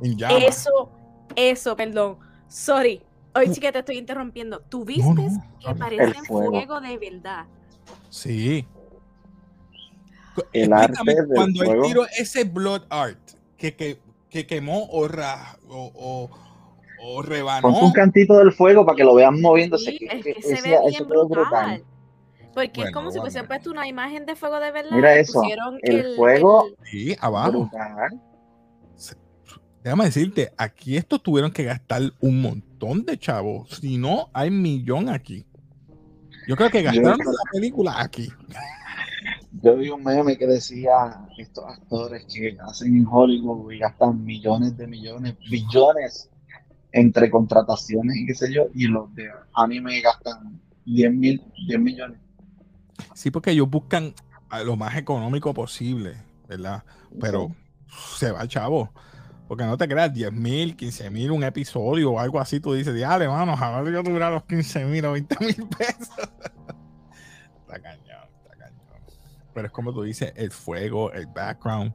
en 0.01 0.17
llamas. 0.17 0.43
Eso, 0.43 0.89
eso, 1.35 1.75
perdón. 1.75 2.19
Sorry. 2.47 3.01
Hoy 3.35 3.53
sí 3.53 3.59
que 3.59 3.71
te 3.71 3.79
estoy 3.79 3.97
interrumpiendo. 3.97 4.59
¿Tú 4.61 4.85
viste 4.85 5.03
no, 5.13 5.43
que 5.59 5.75
parece 5.75 6.03
El 6.03 6.25
fuego. 6.25 6.51
fuego 6.51 6.81
de 6.81 6.97
verdad? 6.97 7.45
Sí. 8.09 8.67
El 10.53 10.71
explícame, 10.71 11.11
arte 11.11 11.15
del 11.15 11.27
cuando 11.27 11.61
él 11.61 11.67
fuego. 11.67 11.83
tiró 11.83 12.05
ese 12.17 12.43
blood 12.43 12.83
art 12.89 13.19
que, 13.57 13.75
que, 13.75 14.01
que 14.29 14.45
quemó 14.47 14.85
o, 14.91 15.07
ra- 15.07 15.57
o, 15.67 15.91
o, 15.95 16.29
o 17.01 17.21
rebanó. 17.21 17.61
Ponte 17.61 17.85
un 17.85 17.91
cantito 17.91 18.37
del 18.37 18.51
fuego 18.51 18.85
para 18.85 18.95
que 18.95 19.03
lo 19.03 19.15
vean 19.15 19.39
moviéndose. 19.41 19.91
Sí, 19.91 19.97
que- 19.99 20.05
es 20.05 20.23
que 20.23 20.33
que 20.35 20.41
se 20.41 20.53
ese- 20.53 20.69
ve 20.69 20.77
bien 20.89 21.07
quedó 21.07 21.27
brutal. 21.27 21.83
Porque 22.53 22.65
es 22.81 22.85
Bueno, 22.85 22.91
como 22.93 23.11
si 23.11 23.19
hubiesen 23.19 23.41
bueno. 23.41 23.47
puesto 23.49 23.71
una 23.71 23.87
imagen 23.87 24.25
de 24.25 24.35
fuego 24.35 24.59
de 24.59 24.71
verdad. 24.71 24.91
Mira 24.91 25.15
eso, 25.17 25.39
pusieron 25.39 25.77
el 25.81 26.15
fuego- 26.15 26.65
el- 26.81 26.87
Sí, 26.89 27.15
abajo. 27.19 27.51
Brutal. 27.69 28.21
Déjame 29.83 30.05
decirte, 30.05 30.51
aquí 30.57 30.97
estos 30.97 31.23
tuvieron 31.23 31.51
que 31.51 31.63
gastar 31.63 32.01
un 32.19 32.41
montón 32.41 33.05
de 33.05 33.17
chavos. 33.17 33.69
Si 33.79 33.97
no, 33.97 34.29
hay 34.33 34.51
millón 34.51 35.07
aquí. 35.07 35.45
Yo 36.49 36.55
creo 36.57 36.69
que 36.69 36.81
gastaron 36.81 37.17
Yo- 37.17 37.31
la 37.31 37.51
película 37.53 37.95
aquí. 38.01 38.27
Yo 39.61 39.75
vi 39.75 39.89
un 39.89 40.03
meme 40.03 40.37
que 40.37 40.47
decía 40.47 41.27
estos 41.37 41.65
actores 41.65 42.25
que 42.25 42.57
hacen 42.61 42.95
en 42.95 43.07
Hollywood 43.09 43.71
y 43.71 43.79
gastan 43.79 44.23
millones 44.23 44.77
de 44.77 44.87
millones, 44.87 45.35
billones 45.49 46.29
entre 46.91 47.29
contrataciones 47.29 48.17
y 48.17 48.25
qué 48.25 48.35
sé 48.35 48.53
yo, 48.53 48.67
y 48.73 48.87
los 48.87 49.13
de 49.15 49.29
anime 49.53 50.01
gastan 50.01 50.59
10 50.85 51.13
mil, 51.13 51.43
10 51.67 51.79
millones. 51.79 52.19
Sí, 53.13 53.31
porque 53.31 53.51
ellos 53.51 53.69
buscan 53.69 54.13
lo 54.65 54.75
más 54.75 54.95
económico 54.95 55.53
posible, 55.53 56.15
¿verdad? 56.47 56.83
Pero 57.19 57.55
se 58.17 58.31
va 58.31 58.47
chavo. 58.47 58.91
Porque 59.47 59.65
no 59.65 59.77
te 59.77 59.87
creas, 59.87 60.13
10 60.13 60.31
mil, 60.31 60.75
15 60.75 61.09
mil, 61.09 61.31
un 61.31 61.43
episodio 61.43 62.11
o 62.11 62.19
algo 62.19 62.39
así, 62.39 62.59
tú 62.59 62.73
dices, 62.73 62.93
diale, 62.93 63.27
mano, 63.27 63.53
ojalá 63.53 63.83
yo 63.89 64.03
tuviera 64.03 64.29
los 64.29 64.43
15 64.43 64.85
mil 64.85 65.03
o 65.05 65.13
20 65.13 65.35
mil 65.39 65.67
pesos. 65.69 66.09
está 67.61 67.79
cañón. 67.81 68.28
Pero 69.53 69.67
es 69.67 69.71
como 69.73 69.93
tú 69.93 70.03
dices, 70.03 70.31
el 70.35 70.51
fuego, 70.51 71.11
el 71.11 71.27
background. 71.27 71.93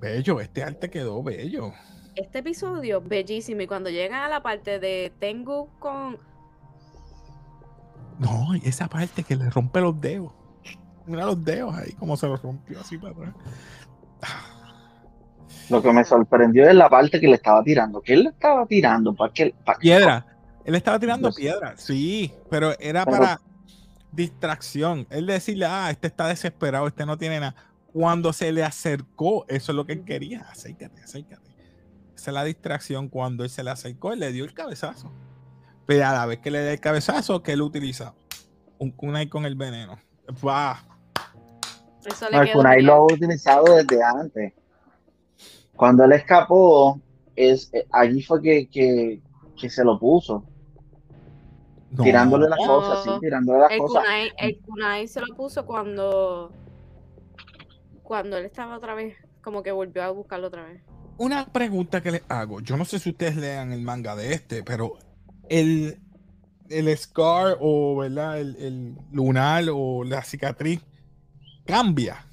Bello, 0.00 0.40
este 0.40 0.62
arte 0.62 0.90
quedó 0.90 1.22
bello. 1.22 1.72
Este 2.16 2.38
episodio, 2.40 3.00
bellísimo. 3.00 3.62
Y 3.62 3.66
cuando 3.66 3.90
llegan 3.90 4.22
a 4.22 4.28
la 4.28 4.42
parte 4.42 4.78
de 4.78 5.12
Tengu 5.18 5.68
con. 5.78 6.18
No, 8.18 8.54
y 8.54 8.68
esa 8.68 8.88
parte 8.88 9.22
que 9.24 9.36
le 9.36 9.50
rompe 9.50 9.80
los 9.80 10.00
dedos. 10.00 10.32
Mira 11.06 11.26
los 11.26 11.44
dedos 11.44 11.74
ahí, 11.74 11.92
como 11.92 12.16
se 12.16 12.26
los 12.26 12.40
rompió 12.42 12.80
así 12.80 12.96
para 12.98 13.12
atrás. 13.12 13.34
Lo 15.70 15.82
que 15.82 15.92
me 15.92 16.04
sorprendió 16.04 16.68
es 16.68 16.74
la 16.74 16.88
parte 16.88 17.20
que 17.20 17.26
le 17.26 17.34
estaba 17.34 17.62
tirando. 17.62 18.00
¿Qué 18.00 18.14
él 18.14 18.24
le 18.24 18.28
estaba 18.30 18.66
tirando? 18.66 19.14
¿Para 19.14 19.32
qué? 19.32 19.54
para 19.64 19.78
qué? 19.78 19.82
Piedra. 19.82 20.26
Él 20.64 20.74
estaba 20.74 20.98
tirando 20.98 21.30
piedra, 21.32 21.74
sí, 21.76 22.32
pero 22.50 22.72
era 22.78 23.04
Pero- 23.04 23.18
para 23.18 23.40
distracción. 24.14 25.06
Él 25.10 25.26
decirle, 25.26 25.66
ah, 25.66 25.90
este 25.90 26.06
está 26.08 26.28
desesperado, 26.28 26.86
este 26.86 27.06
no 27.06 27.18
tiene 27.18 27.40
nada. 27.40 27.54
Cuando 27.92 28.32
se 28.32 28.50
le 28.52 28.64
acercó, 28.64 29.44
eso 29.48 29.72
es 29.72 29.76
lo 29.76 29.86
que 29.86 29.92
él 29.92 30.04
quería. 30.04 30.40
Acércate, 30.50 31.02
acércate. 31.02 31.50
Esa 32.16 32.30
es 32.30 32.34
la 32.34 32.44
distracción. 32.44 33.08
Cuando 33.08 33.44
él 33.44 33.50
se 33.50 33.62
le 33.62 33.70
acercó, 33.70 34.12
él 34.12 34.20
le 34.20 34.32
dio 34.32 34.44
el 34.44 34.54
cabezazo. 34.54 35.12
Pero 35.86 36.06
a 36.06 36.12
la 36.12 36.26
vez 36.26 36.38
que 36.38 36.50
le 36.50 36.64
da 36.64 36.72
el 36.72 36.80
cabezazo, 36.80 37.42
que 37.42 37.52
él 37.52 37.62
utiliza 37.62 38.14
un 38.78 38.90
kunai 38.90 39.28
con 39.28 39.44
el 39.44 39.54
veneno. 39.54 39.98
Va. 40.44 40.84
Eso 42.04 42.28
le 42.30 42.36
No, 42.36 42.42
el 42.42 42.52
kunai 42.52 42.76
bien. 42.76 42.86
lo 42.86 42.92
ha 42.94 43.04
utilizado 43.04 43.76
desde 43.76 44.02
antes. 44.02 44.52
Cuando 45.76 46.04
él 46.04 46.12
escapó, 46.12 47.00
es, 47.36 47.70
eh, 47.72 47.86
allí 47.92 48.22
fue 48.22 48.40
que, 48.40 48.68
que, 48.68 49.20
que 49.60 49.70
se 49.70 49.84
lo 49.84 49.98
puso, 49.98 50.44
No. 51.96 52.02
tirándole 52.04 52.48
las 52.48 52.58
No. 52.58 52.66
cosas, 52.66 53.04
sí, 53.04 53.10
tirándole 53.20 53.60
las 53.60 53.70
El 53.72 53.78
cosas. 53.78 54.02
kunai, 54.02 54.32
el 54.38 54.58
kunai 54.60 55.08
se 55.08 55.20
lo 55.20 55.34
puso 55.36 55.64
cuando. 55.64 56.52
Cuando 58.02 58.36
él 58.36 58.44
estaba 58.46 58.76
otra 58.76 58.94
vez. 58.94 59.16
Como 59.42 59.62
que 59.62 59.72
volvió 59.72 60.02
a 60.02 60.10
buscarlo 60.10 60.46
otra 60.48 60.64
vez. 60.64 60.82
Una 61.18 61.46
pregunta 61.46 62.02
que 62.02 62.10
les 62.10 62.22
hago. 62.28 62.60
Yo 62.60 62.76
no 62.76 62.84
sé 62.84 62.98
si 62.98 63.10
ustedes 63.10 63.36
lean 63.36 63.72
el 63.72 63.82
manga 63.82 64.16
de 64.16 64.32
este, 64.32 64.62
pero 64.62 64.94
el, 65.48 65.98
el 66.70 66.96
scar 66.96 67.58
o 67.60 67.96
¿verdad? 67.96 68.40
El, 68.40 68.56
el 68.56 68.96
lunar 69.12 69.64
o 69.72 70.02
la 70.04 70.22
cicatriz 70.22 70.80
cambia. 71.66 72.26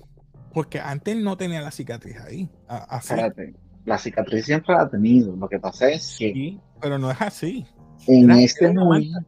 Porque 0.53 0.79
antes 0.79 1.15
no 1.17 1.37
tenía 1.37 1.61
la 1.61 1.71
cicatriz 1.71 2.17
ahí. 2.19 2.49
Así. 2.67 3.13
Espérate, 3.13 3.53
la 3.85 3.97
cicatriz 3.97 4.45
siempre 4.45 4.73
la 4.75 4.81
ha 4.83 4.89
tenido. 4.89 5.35
Lo 5.35 5.47
que 5.47 5.59
pasa 5.59 5.89
es 5.89 6.15
que 6.17 6.33
Sí, 6.33 6.59
pero 6.81 6.97
no 6.97 7.11
es 7.11 7.21
así. 7.21 7.65
En 8.07 8.31
Era- 8.31 8.41
este 8.41 8.71
momento, 8.73 9.19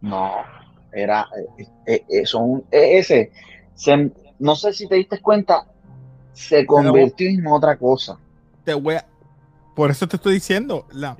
no, 0.00 0.30
era, 0.92 1.26
eh, 1.86 2.04
eh, 2.08 2.26
son, 2.26 2.64
eh, 2.70 2.98
ese, 2.98 3.32
se- 3.74 4.12
no 4.38 4.56
sé 4.56 4.72
si 4.72 4.88
te 4.88 4.96
diste 4.96 5.20
cuenta, 5.20 5.66
se 6.32 6.66
convirtió 6.66 7.28
en 7.28 7.46
otra 7.46 7.76
cosa. 7.76 8.18
Te 8.64 8.74
voy 8.74 8.96
a, 8.96 9.06
por 9.76 9.90
eso 9.90 10.06
te 10.08 10.16
estoy 10.16 10.34
diciendo, 10.34 10.86
la, 10.92 11.16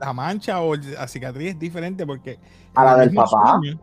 la 0.00 0.12
mancha 0.12 0.60
o 0.60 0.74
la 0.76 1.08
cicatriz 1.08 1.50
es 1.52 1.58
diferente 1.58 2.06
porque 2.06 2.38
A 2.74 2.84
la 2.84 3.02
el 3.02 3.08
del 3.08 3.16
papá. 3.16 3.58
sueño- 3.60 3.80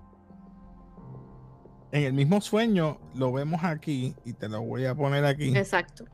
en 1.91 2.03
el 2.03 2.13
mismo 2.13 2.41
sueño 2.41 2.99
lo 3.15 3.31
vemos 3.31 3.63
aquí 3.63 4.13
y 4.25 4.33
te 4.33 4.49
lo 4.49 4.61
voy 4.61 4.85
a 4.85 4.93
poner 4.93 5.25
aquí. 5.25 5.55
Exacto. 5.57 6.05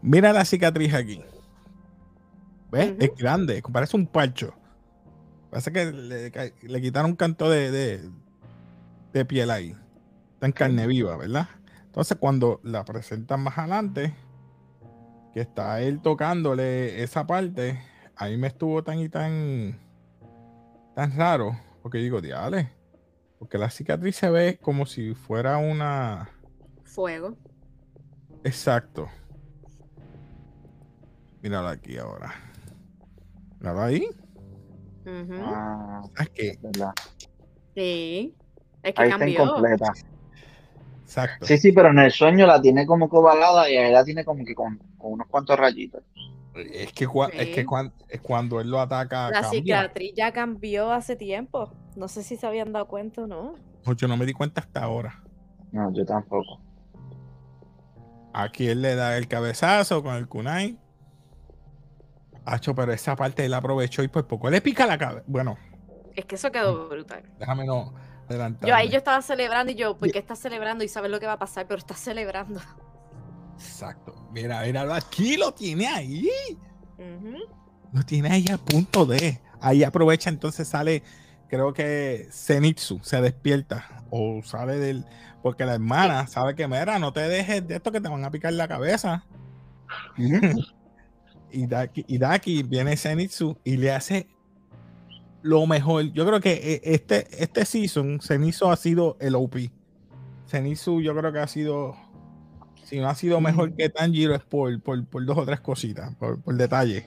Mira 0.00 0.32
la 0.32 0.44
cicatriz 0.44 0.94
aquí. 0.94 1.22
¿Ves? 2.72 2.94
Es 2.98 3.14
grande, 3.14 3.62
parece 3.70 3.96
un 3.98 4.06
parcho. 4.06 4.54
Parece 5.50 5.70
que 5.70 5.92
le, 5.92 6.32
le 6.62 6.80
quitaron 6.80 7.10
un 7.10 7.16
canto 7.16 7.50
de, 7.50 7.70
de, 7.70 8.10
de 9.12 9.24
piel 9.26 9.50
ahí. 9.50 9.76
Está 10.32 10.46
en 10.46 10.52
carne 10.52 10.86
viva, 10.86 11.16
¿verdad? 11.18 11.48
Entonces, 11.84 12.16
cuando 12.18 12.60
la 12.64 12.82
presentan 12.86 13.42
más 13.42 13.58
adelante, 13.58 14.14
que 15.34 15.40
está 15.42 15.82
él 15.82 16.00
tocándole 16.00 17.02
esa 17.02 17.26
parte, 17.26 17.78
a 18.16 18.28
mí 18.28 18.38
me 18.38 18.46
estuvo 18.46 18.82
tan 18.82 18.98
y 19.00 19.10
tan, 19.10 19.78
tan 20.94 21.14
raro, 21.14 21.54
porque 21.82 21.98
digo, 21.98 22.22
diale, 22.22 22.72
porque 23.38 23.58
la 23.58 23.68
cicatriz 23.68 24.16
se 24.16 24.30
ve 24.30 24.58
como 24.62 24.86
si 24.86 25.14
fuera 25.14 25.58
una. 25.58 26.30
Fuego. 26.84 27.36
Exacto. 28.44 29.10
Míralo 31.42 31.68
aquí 31.68 31.98
ahora. 31.98 32.32
Míralo 33.62 33.82
ahí. 33.82 34.04
Ujú. 35.06 35.34
Ah, 35.40 36.02
¿Sabes 36.16 36.32
qué? 36.34 36.58
verdad. 36.60 36.90
Sí. 37.76 38.34
Es 38.82 38.92
que 38.94 39.02
Ahí 39.02 39.08
está 39.10 39.18
cambió. 39.18 39.44
incompleta. 39.44 39.92
Exacto. 41.02 41.46
Sí, 41.46 41.58
sí, 41.58 41.72
pero 41.72 41.90
en 41.90 41.98
el 42.00 42.10
sueño 42.10 42.44
la 42.46 42.60
tiene 42.60 42.84
como 42.86 43.08
que 43.08 43.16
ovalada 43.16 43.70
y 43.70 43.76
ahí 43.76 43.92
la 43.92 44.04
tiene 44.04 44.24
como 44.24 44.44
que 44.44 44.54
con, 44.54 44.78
con 44.98 45.12
unos 45.12 45.28
cuantos 45.28 45.56
rayitos. 45.58 46.02
Es 46.54 46.92
que, 46.92 47.06
cua- 47.08 47.30
es, 47.32 47.48
que 47.50 47.64
es 48.08 48.20
cuando 48.20 48.60
él 48.60 48.68
lo 48.68 48.80
ataca. 48.80 49.30
La 49.30 49.42
cambia. 49.42 49.82
cicatriz 49.82 50.12
ya 50.16 50.32
cambió 50.32 50.90
hace 50.90 51.14
tiempo. 51.14 51.72
No 51.96 52.08
sé 52.08 52.22
si 52.24 52.36
se 52.36 52.46
habían 52.46 52.72
dado 52.72 52.88
cuenta 52.88 53.22
o 53.22 53.26
no. 53.28 53.54
Pues 53.84 53.96
yo 53.96 54.08
no 54.08 54.16
me 54.16 54.26
di 54.26 54.32
cuenta 54.32 54.60
hasta 54.60 54.82
ahora. 54.82 55.22
No, 55.70 55.92
yo 55.94 56.04
tampoco. 56.04 56.60
Aquí 58.34 58.66
él 58.66 58.82
le 58.82 58.96
da 58.96 59.16
el 59.16 59.28
cabezazo 59.28 60.02
con 60.02 60.14
el 60.16 60.26
kunai. 60.28 60.78
Hacho, 62.44 62.74
pero 62.74 62.92
esa 62.92 63.14
parte 63.16 63.44
él 63.44 63.54
aprovechó 63.54 64.02
y 64.02 64.08
por 64.08 64.26
poco 64.26 64.50
le 64.50 64.60
pica 64.60 64.86
la 64.86 64.98
cabeza. 64.98 65.22
Bueno, 65.26 65.56
Es 66.14 66.24
que 66.24 66.34
eso 66.34 66.50
quedó 66.50 66.88
brutal. 66.88 67.22
déjame 67.38 67.64
no 67.64 67.94
adelantar. 68.28 68.68
Yo 68.68 68.74
ahí 68.74 68.88
yo 68.88 68.98
estaba 68.98 69.22
celebrando 69.22 69.72
y 69.72 69.76
yo, 69.76 69.96
¿por 69.96 70.10
qué 70.10 70.18
estás 70.18 70.38
celebrando? 70.40 70.82
Y 70.84 70.88
sabes 70.88 71.10
lo 71.10 71.20
que 71.20 71.26
va 71.26 71.34
a 71.34 71.38
pasar, 71.38 71.66
pero 71.66 71.78
estás 71.78 71.98
celebrando. 72.00 72.60
Exacto. 73.54 74.14
Mira, 74.32 74.62
mira, 74.62 74.94
aquí 74.96 75.36
lo 75.36 75.52
tiene 75.52 75.86
ahí. 75.86 76.28
Lo 77.92 78.02
tiene 78.02 78.30
ahí 78.30 78.44
a 78.52 78.58
punto 78.58 79.06
de. 79.06 79.40
Ahí 79.60 79.84
aprovecha, 79.84 80.28
entonces 80.30 80.66
sale, 80.66 81.02
creo 81.48 81.72
que 81.72 82.28
Zenitsu 82.32 82.98
se 83.02 83.20
despierta 83.20 84.04
o 84.10 84.40
sale 84.42 84.78
del. 84.78 85.04
Porque 85.42 85.64
la 85.64 85.74
hermana 85.74 86.26
sabe 86.26 86.54
que, 86.54 86.66
mira, 86.68 86.98
no 86.98 87.12
te 87.12 87.20
dejes 87.20 87.66
de 87.66 87.76
esto 87.76 87.90
que 87.92 88.00
te 88.00 88.08
van 88.08 88.24
a 88.24 88.30
picar 88.30 88.52
la 88.52 88.66
cabeza. 88.68 89.24
Y 91.52 91.66
Daki, 91.66 92.04
y 92.08 92.18
Daki 92.18 92.62
viene 92.62 92.96
Zenitsu 92.96 93.56
y 93.64 93.76
le 93.76 93.92
hace 93.92 94.26
lo 95.42 95.66
mejor. 95.66 96.12
Yo 96.12 96.26
creo 96.26 96.40
que 96.40 96.52
eh, 96.52 96.80
este, 96.84 97.26
este 97.42 97.64
season, 97.64 98.20
Zenitsu 98.20 98.70
ha 98.70 98.76
sido 98.76 99.16
el 99.20 99.34
OP. 99.34 99.56
Zenitsu, 100.48 101.00
yo 101.00 101.14
creo 101.16 101.32
que 101.32 101.38
ha 101.40 101.46
sido. 101.48 101.96
Si 102.84 102.98
no 103.00 103.08
ha 103.08 103.14
sido 103.14 103.40
mejor 103.40 103.74
que 103.74 103.88
Tanjiro, 103.88 104.34
es 104.34 104.42
por, 104.42 104.80
por, 104.82 105.04
por 105.06 105.24
dos 105.24 105.38
o 105.38 105.44
tres 105.46 105.60
cositas, 105.60 106.14
por, 106.16 106.40
por 106.42 106.54
detalle. 106.54 107.06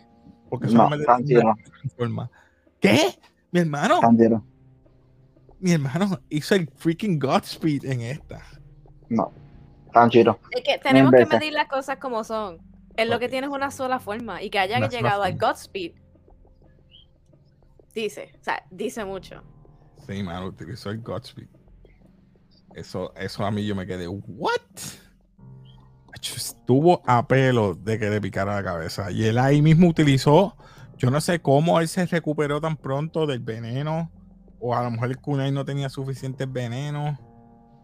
Porque 0.50 0.68
No, 0.68 0.90
Tanjiro. 1.06 1.54
forma. 1.96 2.30
¿Qué? 2.80 3.00
Mi 3.52 3.60
hermano, 3.60 4.00
Tanjiro. 4.00 4.44
mi 5.60 5.72
hermano 5.72 6.20
hizo 6.30 6.56
el 6.56 6.70
freaking 6.75 7.20
Godspeed 7.20 7.86
en 7.86 8.02
esta. 8.02 8.42
No. 9.10 9.32
Tanjiro. 9.94 10.40
Es 10.52 10.64
que 10.64 10.78
tenemos 10.80 11.14
que 11.14 11.25
medir 11.25 11.54
las 11.54 11.68
cosas 11.68 11.98
como 11.98 12.24
son. 12.24 12.58
Es 12.98 13.10
lo 13.10 13.20
que 13.20 13.30
tienes 13.30 13.50
una 13.50 13.72
sola 13.72 14.00
forma. 14.00 14.42
Y 14.42 14.50
que 14.50 14.60
haya 14.60 14.78
Una 14.78 14.90
llegado 14.90 15.24
al. 15.24 15.38
Godspeed. 15.38 15.94
Dice, 17.94 18.32
o 18.40 18.44
sea, 18.44 18.64
dice 18.72 19.06
mucho. 19.06 19.42
Sí, 20.06 20.22
mano, 20.22 20.48
utilizó 20.48 20.90
el 20.90 21.02
Godspeed. 21.02 21.48
Eso, 22.74 23.14
eso 23.16 23.46
a 23.46 23.52
mí 23.52 23.66
yo 23.66 23.74
me 23.74 23.88
quedé, 23.88 24.08
¿what? 24.08 24.60
Estuvo 26.22 27.02
a 27.06 27.28
pelo 27.28 27.75
de 27.75 28.00
que 28.00 28.10
le 28.10 28.20
picara 28.20 28.56
la 28.56 28.64
cabeza. 28.64 29.12
Y 29.12 29.25
él 29.25 29.38
ahí 29.38 29.62
mismo 29.62 29.88
utilizó, 29.88 30.58
yo 30.98 31.12
no 31.12 31.22
sé 31.22 31.40
cómo 31.40 31.80
él 31.80 31.88
se 31.88 32.06
recuperó 32.06 32.60
tan 32.60 32.75
pronto 32.78 33.25
del 33.25 33.40
veneno. 33.40 34.12
O 34.60 34.75
a 34.75 34.84
lo 34.84 34.92
mejor 34.92 35.10
el 35.10 35.18
kunai 35.20 35.52
no 35.52 35.64
tenía 35.64 35.90
suficiente 35.90 36.46
veneno. 36.46 37.20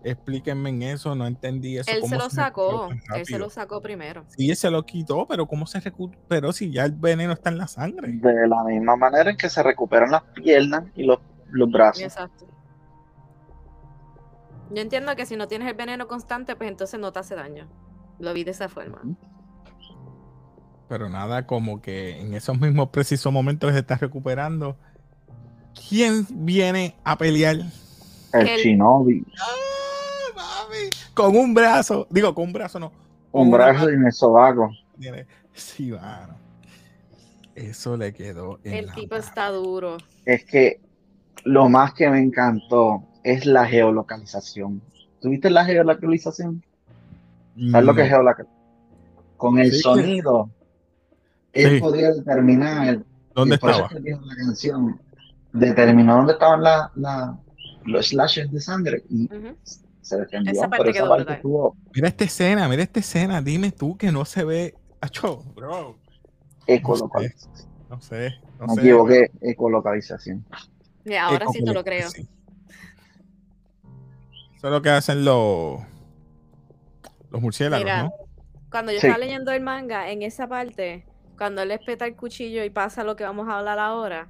Explíquenme 0.03 0.69
en 0.69 0.81
eso, 0.81 1.13
no 1.13 1.27
entendí 1.27 1.77
eso. 1.77 1.91
Él 1.91 2.03
se 2.03 2.17
lo 2.17 2.29
sacó. 2.29 2.89
Él 3.15 3.25
se 3.25 3.37
lo 3.37 3.49
sacó 3.49 3.81
primero. 3.81 4.25
Sí, 4.29 4.49
él 4.49 4.55
se 4.55 4.71
lo 4.71 4.83
quitó, 4.83 5.27
pero 5.27 5.45
¿cómo 5.45 5.67
se 5.67 5.79
recuperó 5.79 6.51
si 6.53 6.71
ya 6.71 6.85
el 6.85 6.93
veneno 6.93 7.33
está 7.33 7.49
en 7.51 7.57
la 7.59 7.67
sangre? 7.67 8.11
De 8.13 8.47
la 8.47 8.63
misma 8.63 8.95
manera 8.95 9.29
en 9.29 9.37
que 9.37 9.49
se 9.49 9.61
recuperan 9.61 10.09
las 10.11 10.23
piernas 10.33 10.85
y 10.95 11.03
los, 11.03 11.19
los 11.51 11.71
brazos. 11.71 12.01
Exacto. 12.01 12.47
Yo 14.71 14.81
entiendo 14.81 15.15
que 15.15 15.25
si 15.25 15.35
no 15.35 15.47
tienes 15.47 15.67
el 15.67 15.75
veneno 15.75 16.07
constante, 16.07 16.55
pues 16.55 16.69
entonces 16.69 16.99
no 16.99 17.11
te 17.11 17.19
hace 17.19 17.35
daño. 17.35 17.67
Lo 18.19 18.33
vi 18.33 18.43
de 18.43 18.51
esa 18.51 18.69
forma. 18.69 19.01
Pero 20.87 21.09
nada 21.09 21.45
como 21.45 21.81
que 21.81 22.19
en 22.19 22.33
esos 22.33 22.59
mismos 22.59 22.89
precisos 22.89 23.31
momentos 23.31 23.69
que 23.69 23.73
se 23.73 23.79
está 23.79 23.97
recuperando. 23.97 24.77
¿Quién 25.89 26.25
viene 26.29 26.95
a 27.03 27.17
pelear? 27.17 27.57
El, 28.33 28.47
El- 28.47 28.59
shinobi. 28.59 29.25
¡Ah, 30.71 30.75
mami! 30.77 30.89
Con 31.13 31.35
un 31.37 31.53
brazo. 31.53 32.07
Digo, 32.09 32.33
con 32.33 32.45
un 32.45 32.53
brazo 32.53 32.79
no. 32.79 32.91
con 33.31 33.43
Un 33.43 33.51
brazo 33.51 33.89
en 33.89 34.05
el 34.05 34.11
sobaco. 34.11 34.71
Sí, 35.53 35.91
mano. 35.91 36.35
Eso 37.55 37.97
le 37.97 38.13
quedó 38.13 38.59
en 38.63 38.73
El 38.73 38.85
la 38.87 38.93
tipo 38.93 39.15
mano. 39.15 39.25
está 39.27 39.49
duro. 39.49 39.97
Es 40.25 40.45
que 40.45 40.79
lo 41.43 41.67
más 41.69 41.93
que 41.93 42.09
me 42.09 42.19
encantó 42.19 43.03
es 43.23 43.45
la 43.45 43.65
geolocalización. 43.65 44.81
¿Tuviste 45.21 45.49
la 45.49 45.65
geolocalización? 45.65 46.63
¿Sabes 47.71 47.85
lo 47.85 47.93
que 47.93 48.03
es 48.03 48.09
geolocalización? 48.09 48.61
Con 49.37 49.59
el 49.59 49.71
Sí. 49.71 49.79
sonido, 49.79 50.49
él 51.53 51.75
Sí. 51.75 51.79
podía 51.79 52.11
determinar, 52.11 53.03
¿Dónde 53.35 53.55
y 53.55 53.55
estaba? 53.55 53.87
es 53.87 53.93
que 53.93 53.99
dijo 53.99 54.21
la 54.21 54.35
canción, 54.35 55.01
determinó 55.51 56.15
dónde 56.17 56.33
estaban 56.33 56.63
la, 56.63 56.91
la- 56.95 57.37
los 57.85 58.07
slashes 58.09 58.51
de 58.51 58.61
sangre 58.61 59.03
y. 59.09 59.27
se 60.01 60.17
defendió. 60.17 60.51
Esa 60.51 60.69
parte 60.69 60.77
pero 60.77 60.89
esa 60.91 60.99
quedó 60.99 61.09
parte 61.09 61.23
brutal. 61.23 61.35
estuvo 61.37 61.75
Mira 61.93 62.07
esta 62.07 62.23
escena, 62.23 62.67
mira 62.67 62.83
esta 62.83 62.99
escena. 62.99 63.41
Dime 63.41 63.71
tú 63.71 63.97
que 63.97 64.11
no 64.11 64.25
se 64.25 64.43
ve. 64.43 64.75
Acho, 65.01 65.43
bro. 65.55 65.97
ecolocalización. 66.67 67.69
No 67.89 68.01
sé. 68.01 68.33
No 68.59 68.67
Me 68.67 68.75
sé. 68.75 68.79
equivoqué, 68.81 69.31
ecolocalización. 69.41 70.45
Y 71.05 71.13
ahora 71.15 71.47
sí 71.51 71.63
te 71.63 71.73
lo 71.73 71.83
creo. 71.83 72.09
Sí. 72.09 72.27
Eso 74.55 74.67
es 74.67 74.71
lo 74.73 74.81
que 74.81 74.89
hacen 74.89 75.25
los 75.25 75.79
los 77.31 77.41
murciélagos, 77.41 77.83
Mira, 77.85 78.03
¿no? 78.03 78.11
Cuando 78.69 78.91
yo 78.91 78.99
Sí. 78.99 79.07
estaba 79.07 79.17
leyendo 79.23 79.51
el 79.51 79.61
manga, 79.61 80.11
en 80.11 80.21
esa 80.21 80.47
parte, 80.47 81.05
cuando 81.37 81.61
él 81.61 81.69
le 81.69 81.79
peta 81.79 82.05
el 82.05 82.15
cuchillo 82.15 82.63
y 82.63 82.69
pasa 82.69 83.03
lo 83.03 83.15
que 83.15 83.23
vamos 83.23 83.47
a 83.47 83.57
hablar 83.57 83.79
ahora, 83.79 84.27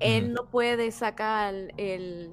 él 0.00 0.32
no 0.32 0.46
puede 0.48 0.90
sacar 0.92 1.52
el, 1.76 2.30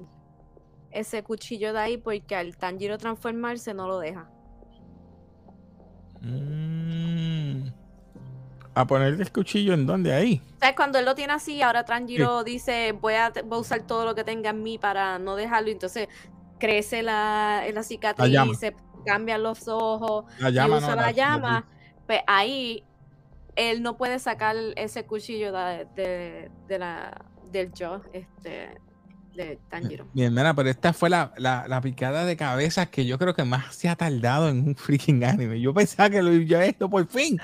ese 0.90 1.22
cuchillo 1.22 1.72
de 1.72 1.78
ahí 1.80 1.96
porque 1.98 2.34
al 2.36 2.56
Tanjiro 2.56 2.98
transformarse 2.98 3.74
no 3.74 3.86
lo 3.86 3.98
deja. 3.98 4.28
Mm. 6.20 7.68
A 8.74 8.86
ponerle 8.86 9.22
el 9.22 9.32
cuchillo 9.32 9.72
en 9.72 9.86
donde 9.86 10.12
ahí. 10.12 10.42
¿Sabes? 10.60 10.76
Cuando 10.76 10.98
él 10.98 11.04
lo 11.06 11.14
tiene 11.14 11.32
así, 11.32 11.62
ahora 11.62 11.84
Tanjiro 11.84 12.44
dice, 12.44 12.92
voy 12.92 13.14
a, 13.14 13.32
voy 13.44 13.56
a 13.58 13.60
usar 13.60 13.82
todo 13.86 14.04
lo 14.04 14.14
que 14.14 14.22
tenga 14.22 14.50
en 14.50 14.62
mí 14.62 14.76
para 14.78 15.18
no 15.18 15.34
dejarlo. 15.34 15.68
y 15.70 15.72
Entonces 15.72 16.08
crece 16.58 17.02
la, 17.02 17.64
la 17.72 17.82
cicatriz, 17.82 18.30
llama. 18.30 18.54
se 18.54 18.74
cambian 19.06 19.42
los 19.42 19.66
ojos, 19.68 20.24
La 20.38 20.50
y 20.50 20.52
llama, 20.52 20.76
usa 20.78 20.94
no, 20.94 21.00
la 21.02 21.10
llama, 21.12 21.68
pues 22.06 22.20
ahí 22.26 22.84
él 23.54 23.82
no 23.82 23.96
puede 23.96 24.18
sacar 24.18 24.56
ese 24.76 25.06
cuchillo 25.06 25.52
de, 25.52 25.86
de- 25.94 26.50
de 26.68 26.78
la, 26.78 27.24
del 27.50 27.72
jaw 27.72 28.02
este, 28.12 28.78
de 29.36 29.58
Tanjiro. 29.70 30.06
Mi 30.14 30.22
hermana, 30.22 30.54
pero 30.54 30.68
esta 30.70 30.92
fue 30.92 31.10
la, 31.10 31.32
la- 31.36 31.66
la 31.68 31.80
picada 31.80 32.24
de 32.24 32.36
cabeza 32.36 32.86
que 32.86 33.04
yo 33.06 33.18
creo 33.18 33.34
que 33.34 33.44
más 33.44 33.74
se 33.74 33.88
ha 33.88 33.96
tardado 33.96 34.48
en 34.48 34.66
un 34.68 34.74
freaking 34.76 35.22
anime. 35.24 35.60
Yo 35.60 35.72
pensaba 35.74 36.10
que 36.10 36.22
lo 36.22 36.32
iba 36.32 36.64
esto 36.64 36.88
por 36.90 37.06
fin. 37.06 37.38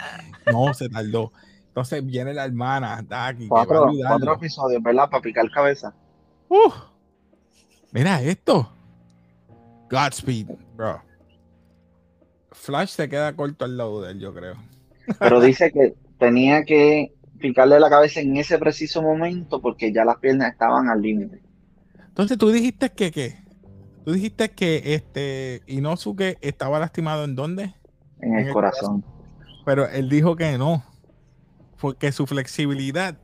No, 0.51 0.73
se 0.75 0.89
tardó. 0.89 1.33
Entonces 1.69 2.05
viene 2.05 2.35
la 2.35 2.45
hermana, 2.45 3.03
Daki, 3.07 3.45
que 3.45 3.49
va 3.49 3.63
a 3.63 3.67
Cuatro, 3.67 3.89
ayudarlo. 3.89 4.27
cuatro 4.27 4.35
episodios, 4.35 4.83
¿verdad? 4.83 5.09
Para 5.09 5.23
picar 5.23 5.51
cabeza. 5.51 5.95
Uf. 6.49 6.75
mira 7.93 8.21
esto. 8.23 8.71
Godspeed, 9.91 10.49
bro. 10.77 11.01
Flash 12.53 12.89
se 12.91 13.09
queda 13.09 13.35
corto 13.35 13.65
al 13.65 13.77
lado 13.77 14.03
de 14.03 14.13
él, 14.13 14.21
yo 14.21 14.35
creo. 14.35 14.57
Pero 15.19 15.41
dice 15.41 15.73
que 15.73 15.95
tenía 16.19 16.65
que 16.65 17.13
picarle 17.39 17.81
la 17.81 17.91
cabeza 17.91 18.21
en 18.21 18.37
ese 18.37 18.59
preciso 18.59 19.03
momento 19.03 19.61
porque 19.61 19.93
ya 19.93 20.05
las 20.05 20.19
piernas 20.19 20.53
estaban 20.53 20.89
al 20.89 21.01
límite. 21.03 21.43
Entonces 22.12 22.37
tú 22.37 22.50
dijiste 22.50 22.90
que 22.90 23.11
qué? 23.11 23.38
Tú 24.04 24.12
dijiste 24.12 24.50
que 24.50 24.95
este 24.95 25.62
Inosuke 25.66 26.37
estaba 26.42 26.78
lastimado 26.78 27.25
en 27.25 27.35
dónde? 27.35 27.75
En 28.21 28.35
el, 28.35 28.52
corazón. 28.52 29.02
Pero 29.64 29.88
él 29.88 30.11
dijo 30.11 30.37
que 30.37 30.59
no. 30.59 30.85
Porque 31.81 32.12
su 32.12 32.26
flexibilidad 32.26 33.16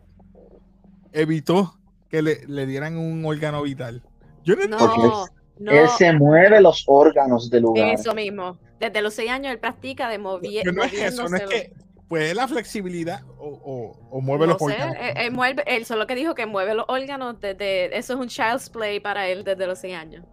evitó 1.12 1.78
que 2.08 2.22
le, 2.22 2.66
dieran 2.66 2.96
un 2.96 3.26
órgano 3.26 3.60
vital. 3.62 4.02
Yo 4.42 4.56
no, 4.56 5.26
no, 5.58 5.70
él 5.70 5.88
se 5.90 6.14
mueve 6.14 6.62
los 6.62 6.84
órganos 6.86 7.50
del 7.50 7.64
lugar. 7.64 7.92
Eso 7.92 8.14
mismo. 8.14 8.56
Desde 8.80 9.02
los 9.02 9.12
seis 9.12 9.30
años 9.30 9.52
él 9.52 9.58
practica 9.58 10.08
de 10.08 10.16
movi 10.16 10.62
no 10.64 10.82
es 10.82 10.94
eso, 10.94 11.28
no 11.28 11.36
es 11.36 11.42
que 11.42 11.72
pues 12.08 12.34
la 12.34 12.48
flexibilidad 12.48 13.22
o, 13.38 13.94
o, 14.10 14.20
mueve 14.20 14.46
los 14.46 14.60
órganos. 14.60 14.96
Él, 15.14 15.30
mueve, 15.30 15.62
él 15.66 15.84
solo 15.84 16.06
que 16.06 16.14
dijo 16.14 16.34
que 16.34 16.46
mueve 16.46 16.74
los 16.74 16.86
órganos 16.88 17.38
desde 17.40 17.96
eso 17.96 18.14
es 18.14 18.18
un 18.18 18.28
child's 18.28 18.70
play 18.70 18.98
para 18.98 19.28
él 19.28 19.44
desde 19.44 19.66
los 19.66 19.78
seis 19.78 19.94
años. 19.94 20.24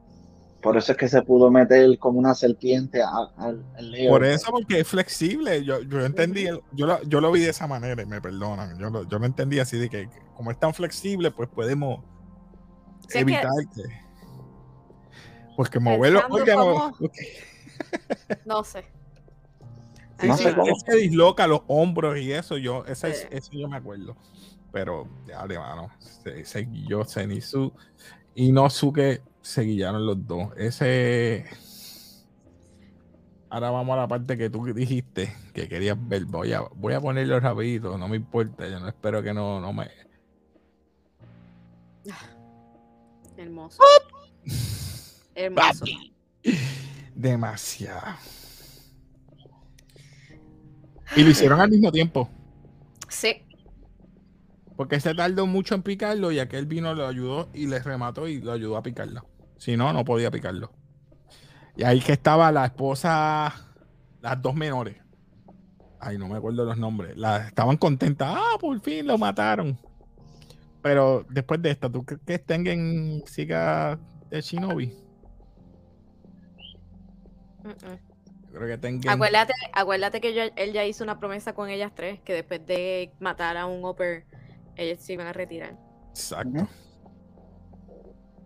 Por 0.62 0.78
eso 0.78 0.94
es 0.94 0.98
que 0.98 1.08
se 1.08 1.22
pudo 1.22 1.52
meter 1.52 2.00
como 2.00 2.18
una 2.18 2.34
serpiente 2.34 3.00
al 3.04 3.64
león. 3.78 4.10
Por 4.10 4.26
eso, 4.26 4.50
porque 4.50 4.80
es 4.80 4.88
flexible. 4.88 5.64
Yo, 5.64 5.82
yo 5.82 6.04
entendí, 6.04 6.48
yo 6.72 6.88
lo, 6.88 7.04
yo 7.04 7.22
lo 7.22 7.32
vi 7.32 7.42
de 7.42 7.50
esa 7.50 7.68
manera, 7.68 8.02
y 8.02 8.06
me 8.08 8.20
perdonan. 8.20 8.80
Yo 8.80 8.90
lo, 8.90 9.08
yo 9.08 9.20
lo 9.20 9.26
entendí 9.28 9.60
así 9.60 9.78
de 9.78 9.90
que 9.90 10.10
como 10.36 10.50
es 10.50 10.60
tan 10.60 10.74
flexible, 10.74 11.30
pues 11.30 11.50
podemos 11.50 12.04
evitar 13.14 13.52
que, 13.76 13.84
Pues 15.56 15.70
que 15.70 15.80
moverlo. 15.80 16.24
No 18.46 18.64
sé. 18.64 18.95
No 20.24 20.38
sé 20.38 20.56
cómo. 20.56 20.76
se 20.76 20.96
disloca 20.96 21.48
los 21.48 21.62
hombros 21.68 22.18
y 22.20 22.32
eso, 22.32 22.58
yo, 22.58 22.86
ese, 22.86 23.28
eso 23.32 23.52
yo 23.52 23.68
me 23.68 23.78
acuerdo. 23.78 24.16
Pero, 24.72 25.08
ya, 25.26 25.46
mano, 25.46 25.90
se, 26.00 26.44
seguió 26.46 27.06
Zenitsu 27.06 27.72
y 28.34 28.52
Nosuke 28.52 29.22
se 29.42 29.62
guiaron 29.62 30.06
los 30.06 30.28
dos. 30.28 30.50
Ese. 30.58 31.46
Ahora 33.50 33.70
vamos 33.70 33.94
a 33.94 34.02
la 34.02 34.08
parte 34.08 34.38
que 34.38 34.50
tú 34.50 34.66
dijiste 34.66 35.34
que 35.54 35.70
querías 35.70 35.98
ver. 36.08 36.26
Voy 36.26 36.52
a, 36.52 36.62
voy 36.76 36.94
a 36.94 37.00
ponerlo 37.00 37.40
rapidito, 37.40 37.98
no 37.98 38.08
me 38.08 38.18
importa. 38.18 38.68
Yo 38.68 38.80
no 38.80 38.90
espero 38.90 39.24
que 39.24 39.34
no, 39.34 39.62
no 39.62 39.72
me. 39.72 39.90
Hermoso. 43.38 43.82
Hermoso. 45.36 45.86
Demasiado. 47.16 48.18
Y 51.16 51.24
lo 51.24 51.30
hicieron 51.30 51.60
al 51.62 51.70
mismo 51.70 51.92
tiempo. 51.92 52.30
Sí. 53.10 53.44
Porque 54.76 55.00
se 55.00 55.14
tardó 55.14 55.48
mucho 55.48 55.76
en 55.76 55.84
picarlo 55.84 56.32
y 56.32 56.40
aquel 56.40 56.66
vino 56.66 56.94
lo 56.94 57.08
ayudó 57.08 57.50
y 57.54 57.68
le 57.68 57.80
remató 57.80 58.28
y 58.28 58.42
lo 58.42 58.52
ayudó 58.52 58.78
a 58.78 58.84
picarlo. 58.84 59.26
Si 59.58 59.78
no, 59.78 59.94
no 59.94 60.04
podía 60.04 60.32
picarlo. 60.32 60.72
Y 61.78 61.84
ahí 61.84 62.00
que 62.00 62.14
estaba 62.14 62.52
la 62.52 62.66
esposa, 62.66 63.54
las 64.22 64.42
dos 64.42 64.56
menores. 64.56 64.98
Ay, 66.00 66.18
no 66.18 66.28
me 66.28 66.38
acuerdo 66.38 66.66
los 66.66 66.78
nombres. 66.78 67.18
Las, 67.18 67.48
estaban 67.48 67.78
contentas. 67.78 68.36
Ah, 68.38 68.58
por 68.60 68.80
fin 68.82 69.08
lo 69.08 69.18
mataron. 69.18 69.78
Pero 70.82 71.26
después 71.30 71.62
de 71.62 71.72
esta, 71.72 71.90
¿tú 71.90 72.06
crees 72.06 72.22
que 72.26 72.40
Tengen 72.40 73.24
siga 73.26 73.98
de 74.30 74.42
Shinobi? 74.42 74.94
Creo 78.56 78.70
que 78.70 78.78
Tengen... 78.78 79.12
acuérdate, 79.12 79.54
acuérdate 79.74 80.22
que 80.22 80.54
él 80.56 80.72
ya 80.72 80.86
hizo 80.86 81.04
una 81.04 81.20
promesa 81.20 81.54
con 81.54 81.70
ellas 81.70 81.92
tres, 81.94 82.22
que 82.22 82.34
después 82.34 82.66
de 82.66 83.12
matar 83.20 83.58
a 83.58 83.66
un 83.66 83.84
Oper, 83.84 84.26
ellas 84.78 85.00
se 85.04 85.12
iban 85.12 85.28
a 85.28 85.34
retirar. 85.34 85.78
Exacto. 86.12 86.66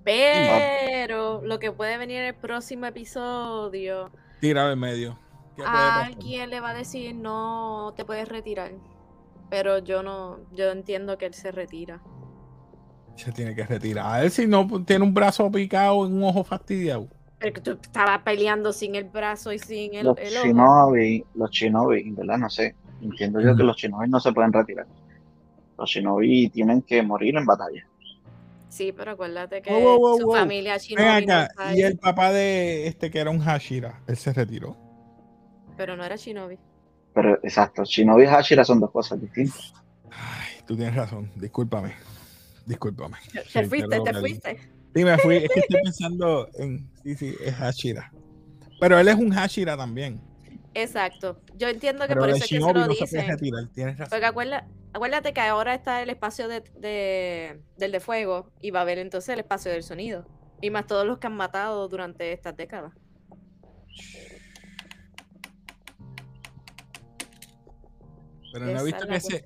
Pero 0.03 1.41
lo 1.43 1.59
que 1.59 1.71
puede 1.71 1.99
venir 1.99 2.17
en 2.17 2.25
el 2.25 2.35
próximo 2.35 2.87
episodio. 2.87 4.11
Tirado 4.41 4.71
en 4.71 4.79
medio. 4.79 5.19
Alguien 5.63 6.49
le 6.49 6.59
va 6.59 6.71
a 6.71 6.73
decir 6.73 7.13
no 7.13 7.93
te 7.95 8.03
puedes 8.03 8.27
retirar. 8.27 8.71
Pero 9.51 9.77
yo 9.77 10.01
no, 10.01 10.39
yo 10.53 10.71
entiendo 10.71 11.19
que 11.19 11.27
él 11.27 11.35
se 11.35 11.51
retira. 11.51 12.01
Se 13.15 13.31
tiene 13.31 13.53
que 13.53 13.63
retirar. 13.63 14.23
Él 14.23 14.31
si 14.31 14.47
no 14.47 14.65
tiene 14.85 15.05
un 15.05 15.13
brazo 15.13 15.51
picado 15.51 16.07
y 16.07 16.11
un 16.11 16.23
ojo 16.23 16.43
fastidiado. 16.43 17.09
Pero 17.39 17.53
que 17.53 17.61
tú 17.61 17.71
estabas 17.81 18.21
peleando 18.23 18.73
sin 18.73 18.95
el 18.95 19.05
brazo 19.05 19.53
y 19.53 19.59
sin 19.59 19.95
el, 19.95 20.05
los 20.05 20.17
el 20.17 20.33
shinobi, 20.33 21.25
Los 21.35 21.51
shinobi, 21.51 22.11
¿verdad? 22.11 22.37
No 22.37 22.49
sé. 22.49 22.75
Entiendo 23.01 23.39
yo 23.39 23.55
que 23.55 23.63
los 23.63 23.77
shinobi 23.77 24.09
no 24.09 24.19
se 24.19 24.33
pueden 24.33 24.51
retirar. 24.51 24.85
Los 25.77 25.89
shinobi 25.89 26.49
tienen 26.49 26.81
que 26.81 27.01
morir 27.01 27.37
en 27.37 27.45
batalla. 27.45 27.87
Sí, 28.67 28.91
pero 28.91 29.11
acuérdate 29.11 29.61
que 29.61 29.69
su 29.69 30.31
familia 30.31 30.77
shinobi 30.77 31.25
Y 31.75 31.81
el 31.81 31.97
papá 31.97 32.31
de 32.31 32.87
este 32.87 33.09
que 33.09 33.19
era 33.19 33.31
un 33.31 33.39
Hashira, 33.39 34.01
él 34.07 34.17
se 34.17 34.33
retiró. 34.33 34.77
Pero 35.77 35.95
no 35.95 36.03
era 36.03 36.17
shinobi. 36.17 36.59
Pero 37.13 37.39
exacto, 37.41 37.83
shinobi 37.85 38.23
y 38.23 38.27
Hashira 38.27 38.65
son 38.65 38.81
dos 38.81 38.91
cosas 38.91 39.19
distintas. 39.21 39.73
Ay, 40.11 40.61
tú 40.67 40.75
tienes 40.75 40.95
razón, 40.95 41.31
discúlpame. 41.35 41.93
Discúlpame. 42.65 43.17
Te 43.51 43.65
fuiste, 43.65 43.99
te 43.99 44.13
fuiste. 44.13 44.59
Sí, 44.93 45.03
me 45.03 45.17
fui. 45.17 45.37
Es 45.37 45.49
que 45.49 45.59
estoy 45.61 45.81
pensando 45.83 46.49
en. 46.55 46.87
Sí, 47.03 47.15
sí, 47.15 47.35
es 47.43 47.55
Hashira. 47.55 48.11
Pero 48.79 48.99
él 48.99 49.07
es 49.07 49.15
un 49.15 49.31
Hashira 49.31 49.77
también. 49.77 50.21
Exacto. 50.73 51.41
Yo 51.57 51.67
entiendo 51.67 52.07
que 52.07 52.15
por 52.15 52.29
eso 52.29 52.37
es 52.37 52.49
que 52.49 52.55
se 52.55 52.61
lo 52.61 52.73
no 52.73 52.87
dicen. 52.87 53.69
Tienes 53.73 53.97
razón. 53.97 54.19
Porque 54.21 54.61
acuérdate 54.93 55.33
que 55.33 55.41
ahora 55.41 55.73
está 55.73 56.01
el 56.01 56.09
espacio 56.09 56.47
de, 56.47 57.59
del 57.77 57.91
de 57.91 57.99
fuego 57.99 58.51
y 58.61 58.71
va 58.71 58.79
a 58.79 58.81
haber 58.83 58.99
entonces 58.99 59.29
el 59.29 59.39
espacio 59.39 59.71
del 59.71 59.83
sonido. 59.83 60.27
Y 60.61 60.69
más 60.69 60.87
todos 60.87 61.05
los 61.05 61.19
que 61.19 61.27
han 61.27 61.35
matado 61.35 61.87
durante 61.87 62.31
estas 62.33 62.55
décadas. 62.55 62.93
Pero 68.51 68.65
no 68.65 68.79
he 68.79 68.83
visto 68.83 69.07
que 69.07 69.15
ese. 69.15 69.45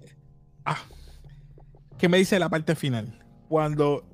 Ah, 0.66 0.78
¿Qué 1.98 2.10
me 2.10 2.18
dice 2.18 2.40
la 2.40 2.50
parte 2.50 2.76
final? 2.76 3.20
Cuando. 3.48 4.06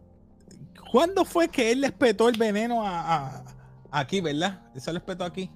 ¿Cuándo 0.91 1.25
fue 1.25 1.49
que 1.49 1.71
él 1.71 1.81
le 1.81 1.87
espetó 1.87 2.29
el 2.29 2.37
veneno 2.37 2.85
a, 2.85 3.43
aquí, 3.91 4.21
verdad? 4.21 4.61
Eso 4.75 4.91
le 4.91 4.99
espetó 4.99 5.23
aquí. 5.23 5.51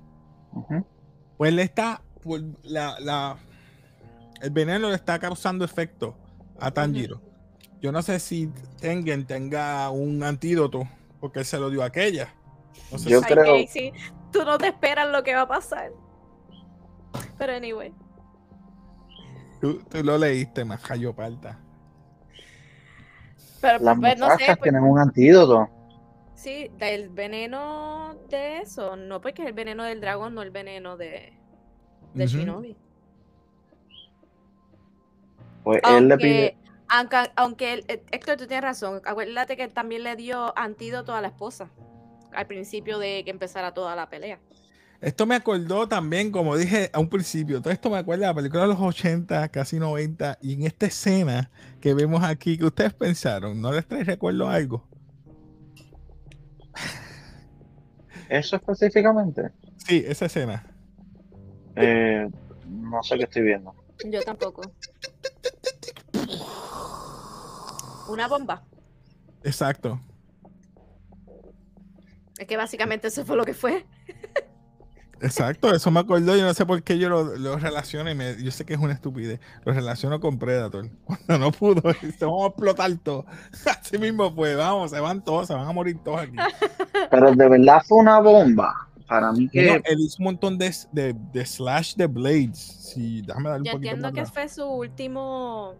Pues 1.37 1.53
le 1.53 1.63
está. 1.63 2.01
Pues, 2.21 2.43
la, 2.63 3.37
el 4.41 4.49
veneno 4.51 4.89
le 4.89 4.95
está 4.95 5.19
causando 5.19 5.65
efecto 5.65 6.15
a 6.59 6.71
Tanjiro. 6.71 7.21
Yo 7.81 7.91
no 7.91 8.01
sé 8.01 8.19
si 8.19 8.49
Tengen 8.79 9.25
tenga 9.25 9.89
un 9.89 10.23
antídoto 10.23 10.87
porque 11.19 11.39
él 11.39 11.45
se 11.45 11.57
lo 11.57 11.69
dio 11.69 11.83
a 11.83 11.85
aquella. 11.85 12.33
Yo 13.05 13.21
creo. 13.21 13.65
Tú 14.31 14.43
no 14.45 14.57
te 14.57 14.67
esperas 14.67 15.09
lo 15.09 15.23
que 15.23 15.35
va 15.35 15.41
a 15.41 15.47
pasar. 15.47 15.91
Pero 17.37 17.53
anyway. 17.53 17.93
Tú, 19.61 19.81
lo 20.03 20.17
leíste, 20.17 20.65
más 20.65 20.81
cayó 20.81 21.13
palta. 21.13 21.59
Pero, 23.63 23.79
Las 23.79 23.97
pues, 23.97 24.19
no 24.19 24.29
sé, 24.31 24.45
pues 24.45 24.59
tienen 24.59 24.83
un 24.83 24.99
antídoto. 24.99 25.69
Sí, 26.35 26.69
del 26.77 27.07
veneno 27.07 28.13
de 28.29 28.57
eso. 28.57 28.97
No, 28.97 29.21
porque 29.21 29.41
es 29.41 29.47
el 29.47 29.53
veneno 29.53 29.85
del 29.85 30.01
dragón, 30.01 30.35
no 30.35 30.41
el 30.41 30.51
veneno 30.51 30.97
de, 30.97 31.31
de 32.13 32.27
Shinobi. 32.27 32.75
Pues 35.63 35.81
él 35.89 36.09
le 36.09 36.17
pide. 36.17 36.57
Aunque, 36.89 37.17
aunque 37.37 37.85
eh, 37.87 38.03
Héctor, 38.11 38.35
tú 38.35 38.47
tienes 38.47 38.65
razón. 38.65 39.01
Acuérdate 39.05 39.55
que 39.55 39.69
también 39.69 40.03
le 40.03 40.17
dio 40.17 40.51
antídoto 40.59 41.15
a 41.15 41.21
la 41.21 41.29
esposa 41.29 41.69
al 42.33 42.45
principio 42.47 42.99
de 42.99 43.23
que 43.23 43.31
empezara 43.31 43.73
toda 43.73 43.95
la 43.95 44.09
pelea. 44.09 44.39
Esto 45.03 45.25
me 45.25 45.35
acordó 45.35 45.85
también, 45.85 46.31
como 46.31 46.55
dije 46.55 46.89
a 46.93 46.99
un 47.01 47.09
principio, 47.09 47.61
todo 47.61 47.73
esto 47.73 47.89
me 47.89 47.97
acuerda 47.97 48.21
de 48.21 48.31
la 48.31 48.35
película 48.35 48.61
de 48.61 48.69
los 48.69 48.79
80, 48.79 49.49
casi 49.49 49.77
90, 49.77 50.37
y 50.41 50.53
en 50.53 50.61
esta 50.63 50.85
escena 50.85 51.51
que 51.81 51.93
vemos 51.93 52.23
aquí, 52.23 52.57
¿qué 52.57 52.63
ustedes 52.63 52.93
pensaron? 52.93 53.61
¿No 53.61 53.73
les 53.73 53.85
trae 53.85 54.05
recuerdo 54.05 54.47
algo? 54.47 54.87
¿Eso 58.29 58.55
específicamente? 58.55 59.51
Sí, 59.75 60.05
esa 60.07 60.27
escena. 60.27 60.65
Eh, 61.75 62.29
no 62.65 63.03
sé 63.03 63.17
qué 63.17 63.25
estoy 63.25 63.41
viendo. 63.41 63.75
Yo 64.09 64.21
tampoco. 64.21 64.61
Una 68.07 68.29
bomba. 68.29 68.63
Exacto. 69.43 69.99
Es 72.37 72.47
que 72.47 72.55
básicamente 72.55 73.09
eso 73.09 73.25
fue 73.25 73.35
lo 73.35 73.43
que 73.43 73.53
fue. 73.53 73.85
Exacto, 75.21 75.73
eso 75.73 75.89
me 75.89 76.01
acordó. 76.01 76.35
Yo 76.35 76.43
no 76.43 76.53
sé 76.53 76.65
por 76.65 76.83
qué 76.83 76.97
yo 76.97 77.07
lo, 77.09 77.37
lo 77.37 77.57
relaciono. 77.57 78.09
Y 78.11 78.15
me- 78.15 78.41
yo 78.43 78.51
sé 78.51 78.65
que 78.65 78.73
es 78.73 78.79
una 78.79 78.93
estupidez. 78.93 79.39
Lo 79.63 79.71
relaciono 79.73 80.19
con 80.19 80.37
Predator. 80.37 80.89
Cuando 81.05 81.37
no 81.39 81.51
pudo, 81.51 81.81
se 82.17 82.25
vamos 82.25 82.43
a 82.43 82.47
explotar 82.47 82.91
todo. 82.97 83.25
Así 83.81 83.97
mismo, 83.97 84.33
pues 84.35 84.57
vamos, 84.57 84.91
se 84.91 84.99
van 84.99 85.23
todos, 85.23 85.47
se 85.47 85.53
van 85.53 85.67
a 85.67 85.71
morir 85.71 85.97
todos 86.03 86.19
aquí. 86.21 86.35
Pero 87.09 87.31
de 87.33 87.49
verdad 87.49 87.81
fue 87.87 87.99
una 87.99 88.19
bomba. 88.19 88.89
Para 89.07 89.31
mí 89.31 89.47
que 89.49 89.75
él 89.85 89.99
hizo 89.99 90.17
un 90.19 90.25
montón 90.25 90.57
de, 90.57 90.73
de, 90.91 91.13
de 91.31 91.45
slash 91.45 91.95
de 91.95 92.07
blades. 92.07 92.57
Sí, 92.93 93.21
déjame 93.21 93.49
darle 93.49 93.61
un 93.61 93.65
Yo 93.65 93.71
poquito 93.73 93.95
entiendo 93.95 94.11
que 94.13 94.25
fue 94.25 94.49
su 94.49 94.65
último 94.65 95.75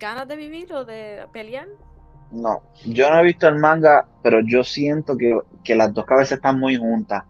ganas 0.00 0.26
de 0.28 0.36
vivir 0.36 0.72
o 0.72 0.84
de 0.84 1.26
pelear. 1.32 1.68
no. 2.30 2.62
Yo 2.84 3.10
no 3.10 3.20
he 3.20 3.24
visto 3.24 3.48
el 3.48 3.56
manga, 3.56 4.06
pero 4.22 4.40
yo 4.40 4.64
siento 4.64 5.16
que, 5.16 5.38
que 5.64 5.74
las 5.74 5.92
dos 5.94 6.04
cabezas 6.06 6.32
están 6.38 6.58
muy 6.58 6.76
juntas. 6.76 7.24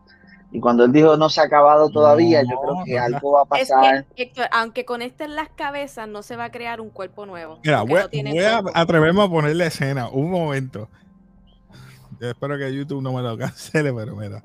Y 0.57 0.61
cuando 0.61 0.87
él 0.87 0.93
dijo 0.93 1.19
no 1.19 1.29
se 1.29 1.43
ha 1.43 1.45
acabado 1.45 1.91
todavía, 1.91 2.43
yo 2.43 2.59
creo 2.59 2.77
que 2.87 2.99
algo 2.99 3.33
va 3.33 3.41
a 3.43 3.59
Es 3.61 3.69
pasar. 3.69 4.07
que, 4.15 4.23
Héctor, 4.23 4.47
aunque 4.53 4.87
conecten 4.87 5.37
las 5.37 5.51
cabezas, 5.51 6.09
no 6.09 6.23
se 6.23 6.35
va 6.35 6.45
a 6.45 6.51
crear 6.51 6.81
un 6.81 6.89
cuerpo 6.89 7.27
nuevo. 7.27 7.61
Mira, 7.63 7.83
voy, 7.83 8.01
no 8.01 8.09
tiene 8.09 8.31
voy 8.31 8.39
a 8.43 8.63
atreverme 8.73 9.23
a 9.23 9.29
ponerle 9.29 9.67
escena. 9.67 10.09
Un 10.09 10.31
momento. 10.31 10.89
Yo 12.19 12.31
espero 12.31 12.57
que 12.57 12.75
YouTube 12.75 13.03
no 13.03 13.13
me 13.13 13.21
lo 13.21 13.37
cancele, 13.39 13.93
pero 13.93 14.17
mira. 14.17 14.43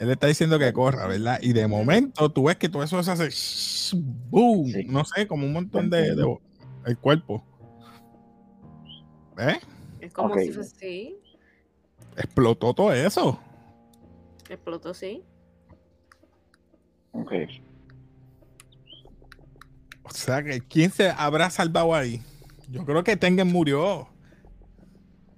Él 0.00 0.10
está 0.10 0.26
diciendo 0.26 0.58
que 0.58 0.72
corra, 0.72 1.06
¿verdad? 1.06 1.38
Y 1.40 1.52
de 1.52 1.68
momento 1.68 2.28
tú 2.32 2.46
ves 2.46 2.56
que 2.56 2.68
todo 2.68 2.82
eso 2.82 3.00
se 3.04 3.12
hace. 3.12 3.96
¡Boom! 4.30 4.66
Sí. 4.66 4.84
No 4.88 5.04
sé, 5.04 5.28
como 5.28 5.46
un 5.46 5.52
montón 5.52 5.88
de. 5.90 6.16
de- 6.16 6.38
el 6.86 6.98
cuerpo. 6.98 7.44
¿Ves? 9.36 9.58
Es 10.00 10.12
como 10.12 10.34
si 10.36 10.50
fuese 10.50 10.76
sí, 10.76 11.18
Explotó 12.16 12.74
todo 12.74 12.92
eso. 12.92 13.38
Explotó, 14.54 14.94
sí. 14.94 15.24
Ok. 17.12 17.32
O 20.02 20.10
sea 20.10 20.42
que 20.42 20.60
¿quién 20.60 20.90
se 20.90 21.10
habrá 21.10 21.50
salvado 21.50 21.94
ahí? 21.94 22.22
Yo 22.68 22.84
creo 22.84 23.04
que 23.04 23.16
Tengen 23.16 23.48
murió. 23.48 24.08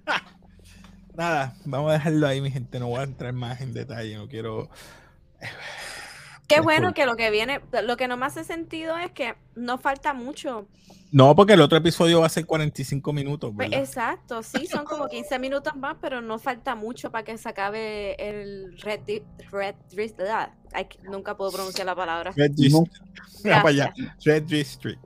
¡Ja! 0.05 0.23
Nada, 1.15 1.55
vamos 1.65 1.89
a 1.89 1.93
dejarlo 1.93 2.27
ahí, 2.27 2.41
mi 2.41 2.51
gente. 2.51 2.79
No 2.79 2.87
voy 2.87 2.99
a 2.99 3.03
entrar 3.03 3.33
más 3.33 3.61
en 3.61 3.73
detalle. 3.73 4.15
No 4.15 4.27
quiero. 4.27 4.69
Qué 6.49 6.55
Es 6.55 6.61
bueno 6.63 6.87
cool. 6.87 6.93
que 6.95 7.05
lo 7.05 7.15
que 7.15 7.29
viene, 7.29 7.61
lo 7.83 7.95
que 7.95 8.07
no 8.07 8.17
me 8.17 8.25
hace 8.25 8.43
sentido 8.43 8.97
es 8.97 9.11
que 9.11 9.35
no 9.55 9.77
falta 9.77 10.13
mucho. 10.13 10.67
No, 11.11 11.35
porque 11.35 11.53
el 11.53 11.61
otro 11.61 11.77
episodio 11.77 12.19
va 12.21 12.25
a 12.25 12.29
ser 12.29 12.45
45 12.47 13.13
minutos, 13.13 13.51
Pues, 13.55 13.69
exacto, 13.71 14.41
sí, 14.43 14.65
son 14.67 14.83
como 14.85 15.07
15 15.07 15.37
minutos 15.39 15.75
más, 15.75 15.97
pero 16.01 16.21
no 16.21 16.37
falta 16.39 16.73
mucho 16.75 17.11
para 17.11 17.23
que 17.23 17.37
se 17.37 17.49
acabe 17.49 18.15
el 18.19 18.77
Red, 18.79 19.01
Di- 19.01 19.23
Red 19.51 19.75
ah, 20.29 20.49
nunca 21.03 21.37
puedo 21.37 21.51
pronunciar 21.51 21.85
la 21.85 21.95
palabra. 21.95 22.31
Red 22.35 22.51
District. 22.51 22.93
Allá. 23.45 23.93
Gracias. 23.95 24.23
Red 24.25 24.43
District. 24.43 24.99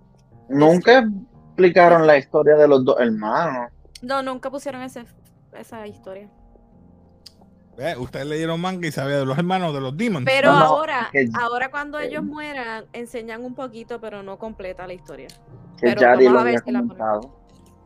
Nunca 0.49 1.06
explicaron 1.47 2.08
la 2.08 2.17
historia 2.17 2.56
de 2.56 2.67
los 2.67 2.84
dos 2.84 2.99
hermanos. 2.99 3.69
No, 4.01 4.21
nunca 4.23 4.49
pusieron 4.49 4.82
ese, 4.82 5.06
esa 5.58 5.86
historia. 5.88 6.29
Ustedes 7.97 8.25
leyeron 8.27 8.62
manga 8.62 8.88
y 8.88 8.91
sabían 8.91 9.19
de 9.19 9.25
los 9.25 9.38
hermanos 9.38 9.73
de 9.73 9.81
los 9.81 9.97
Demons. 9.97 10.25
Pero 10.25 10.51
No, 10.51 10.59
no, 10.59 10.65
ahora, 10.65 11.09
es 11.12 11.29
que- 11.31 11.38
ahora 11.39 11.71
cuando 11.71 11.99
eh, 11.99 12.07
ellos 12.07 12.23
mueran, 12.23 12.86
enseñan 12.93 13.43
un 13.43 13.55
poquito, 13.55 13.99
pero 13.99 14.21
no 14.23 14.38
completa 14.38 14.86
la 14.88 14.93
historia. 14.93 15.27
Que 15.77 15.88
Pero 15.88 16.01
Yari 16.01 16.25
vamos 16.25 16.33
lo 16.33 16.39
a 16.39 16.43
ver 16.43 16.53
había 16.57 16.63
si 16.65 16.71
la 16.71 16.79
comentado. 16.81 17.39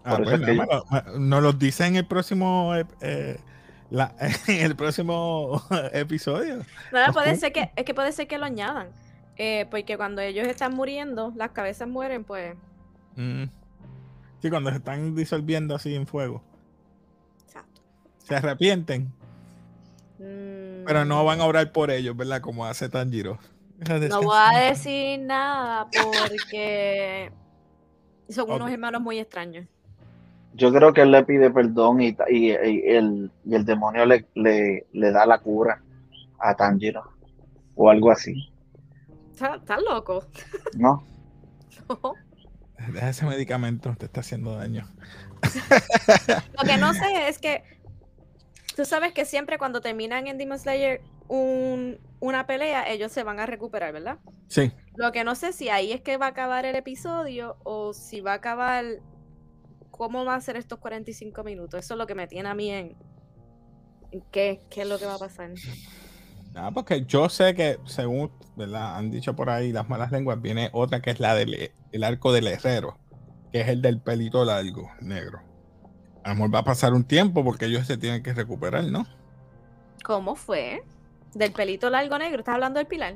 Ah, 0.03 0.17
pues 0.23 0.39
que 0.39 1.19
nos 1.19 1.43
los 1.43 1.59
dice 1.59 1.85
en 1.85 1.95
el 1.97 2.05
próximo 2.05 2.73
eh, 3.01 3.37
la- 3.89 4.13
en 4.47 4.65
el 4.65 4.75
próximo 4.75 5.61
episodio. 5.93 6.57
Nada, 6.91 7.07
Los 7.07 7.15
puede 7.15 7.35
ser 7.35 7.51
que, 7.53 7.71
es 7.75 7.85
que 7.85 7.93
puede 7.93 8.11
ser 8.11 8.27
que 8.27 8.37
lo 8.37 8.45
añadan. 8.45 8.89
eh, 9.37 9.67
porque 9.69 9.97
cuando 9.97 10.21
ellos 10.21 10.47
están 10.47 10.73
muriendo, 10.73 11.31
las 11.35 11.51
cabezas 11.51 11.87
mueren, 11.87 12.23
pues. 12.23 12.55
Mm. 13.15 13.43
Sí, 14.41 14.49
cuando 14.49 14.69
se 14.69 14.77
están 14.77 15.15
disolviendo 15.15 15.75
así 15.75 15.95
en 15.95 16.07
fuego. 16.07 16.43
Exacto. 17.45 17.81
Se 18.19 18.35
arrepienten, 18.35 19.11
Mm, 20.19 20.85
pero 20.85 21.05
no 21.05 21.23
van 21.25 21.41
a 21.41 21.45
orar 21.45 21.71
por 21.71 21.91
ellos, 21.91 22.15
¿verdad? 22.17 22.41
Como 22.41 22.65
hace 22.65 22.89
Tanjiro. 22.89 23.39
No 24.09 24.21
voy 24.23 24.37
a 24.39 24.59
decir 24.69 25.19
nada 25.19 25.87
porque 25.91 27.31
son 28.29 28.49
unos 28.51 28.71
hermanos 28.71 29.01
muy 29.01 29.19
extraños. 29.19 29.67
Yo 30.53 30.73
creo 30.73 30.91
que 30.91 31.01
él 31.01 31.11
le 31.11 31.23
pide 31.23 31.51
perdón 31.51 32.01
y, 32.01 32.13
ta- 32.13 32.29
y- 32.29 32.47
y 32.49 32.89
el, 32.89 33.31
y 33.45 33.53
el 33.53 33.63
demonio 33.63 34.05
le, 34.07 34.25
le, 34.33 34.87
le 34.91 35.11
da 35.11 35.25
la 35.27 35.37
cura 35.37 35.83
a 36.39 36.55
Tanjiro. 36.55 37.03
O 37.75 37.91
algo 37.91 38.09
así. 38.09 38.51
Está, 39.33 39.57
está 39.57 39.79
loco. 39.79 40.25
¿No? 40.75 41.03
Deja 42.91 43.09
ese 43.09 43.25
medicamento, 43.25 43.93
te 43.97 44.05
está 44.07 44.21
haciendo 44.21 44.55
daño. 44.55 44.87
Lo 46.59 46.67
que 46.67 46.77
no 46.77 46.93
sé 46.93 47.29
es 47.29 47.37
que 47.37 47.63
tú 48.77 48.85
sabes 48.85 49.11
que 49.11 49.25
siempre 49.25 49.57
cuando 49.57 49.81
terminan 49.81 50.27
en 50.27 50.37
Demon 50.37 50.59
Slayer 50.59 51.01
un- 51.27 51.99
una 52.21 52.47
pelea, 52.47 52.87
ellos 52.89 53.11
se 53.11 53.23
van 53.23 53.39
a 53.39 53.47
recuperar, 53.47 53.91
¿verdad? 53.91 54.19
Sí. 54.47 54.71
Lo 54.95 55.11
que 55.11 55.23
no 55.23 55.35
sé 55.35 55.51
si 55.51 55.69
ahí 55.69 55.91
es 55.91 56.01
que 56.01 56.17
va 56.17 56.27
a 56.27 56.29
acabar 56.29 56.65
el 56.65 56.75
episodio 56.75 57.57
o 57.63 57.93
si 57.93 58.21
va 58.21 58.33
a 58.33 58.35
acabar 58.35 58.85
cómo 59.91 60.25
va 60.25 60.35
a 60.35 60.41
ser 60.41 60.57
estos 60.57 60.79
45 60.79 61.43
minutos. 61.43 61.83
Eso 61.83 61.95
es 61.95 61.97
lo 61.97 62.07
que 62.07 62.15
me 62.15 62.27
tiene 62.27 62.49
a 62.49 62.53
mí 62.55 62.69
en, 62.71 62.95
en 64.11 64.21
qué, 64.31 64.61
qué 64.69 64.81
es 64.83 64.87
lo 64.87 64.99
que 64.99 65.05
va 65.05 65.15
a 65.15 65.19
pasar. 65.19 65.51
Nada, 66.53 66.71
porque 66.71 67.05
yo 67.05 67.29
sé 67.29 67.53
que, 67.55 67.79
según 67.85 68.31
¿verdad? 68.55 68.97
han 68.97 69.11
dicho 69.11 69.35
por 69.35 69.49
ahí 69.49 69.71
las 69.71 69.89
malas 69.89 70.11
lenguas, 70.11 70.41
viene 70.41 70.69
otra 70.73 71.01
que 71.01 71.11
es 71.11 71.19
la 71.19 71.35
del 71.35 71.71
el 71.91 72.03
arco 72.03 72.31
del 72.31 72.47
herrero, 72.47 72.97
que 73.51 73.61
es 73.61 73.67
el 73.69 73.81
del 73.81 73.99
pelito 74.01 74.45
largo, 74.45 74.89
negro. 75.01 75.46
A 76.27 76.31
lo 76.31 76.35
mejor 76.35 76.55
va 76.55 76.59
a 76.59 76.63
pasar 76.65 76.93
un 76.93 77.05
tiempo 77.05 77.41
porque 77.41 77.67
ellos 77.67 77.87
se 77.87 77.97
tienen 77.97 78.21
que 78.21 78.33
recuperar, 78.33 78.83
¿no? 78.83 79.07
¿Cómo 80.03 80.35
fue? 80.35 80.83
Del 81.33 81.53
pelito 81.53 81.89
largo 81.89 82.17
negro, 82.17 82.39
¿estás 82.39 82.55
hablando 82.55 82.79
del 82.79 82.87
pilar? 82.87 83.15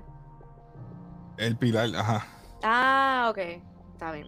El 1.35 1.57
pilar, 1.57 1.89
ajá. 1.93 2.25
Ah, 2.63 3.27
ok, 3.29 3.37
está 3.91 4.13
bien. 4.13 4.27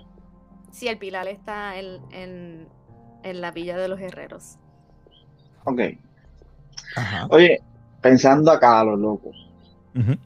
Sí, 0.74 0.89
el 0.89 0.98
pilar 0.98 1.30
está 1.30 1.80
en, 1.80 2.02
en, 2.12 2.67
en 3.24 3.39
la 3.39 3.52
villa 3.52 3.78
de 3.78 3.88
los 3.88 4.02
herreros. 4.02 4.58
Ok. 5.63 5.80
Ajá. 6.98 7.28
Oye, 7.30 7.62
pensando 8.02 8.52
acá 8.52 8.82
a 8.82 8.84
lo 8.84 8.98
loco. 8.98 9.32
Ujú. 9.96 10.17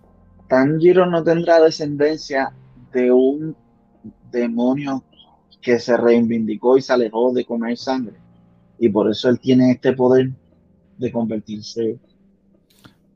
Tanjiro 0.47 1.05
no 1.05 1.23
tendrá 1.23 1.59
descendencia 1.59 2.51
de 2.91 3.11
un 3.11 3.55
demonio 4.31 5.03
que 5.61 5.77
se 5.77 5.95
reivindicó 5.95 6.75
y 6.75 6.81
se 6.81 6.93
alejó 6.93 7.31
de 7.33 7.45
comer 7.45 7.77
sangre. 7.77 8.17
Y 8.79 8.89
por 8.89 9.09
eso 9.09 9.29
él 9.29 9.39
tiene 9.39 9.71
este 9.71 9.93
poder 9.93 10.31
de 10.97 11.11
convertirse. 11.11 11.97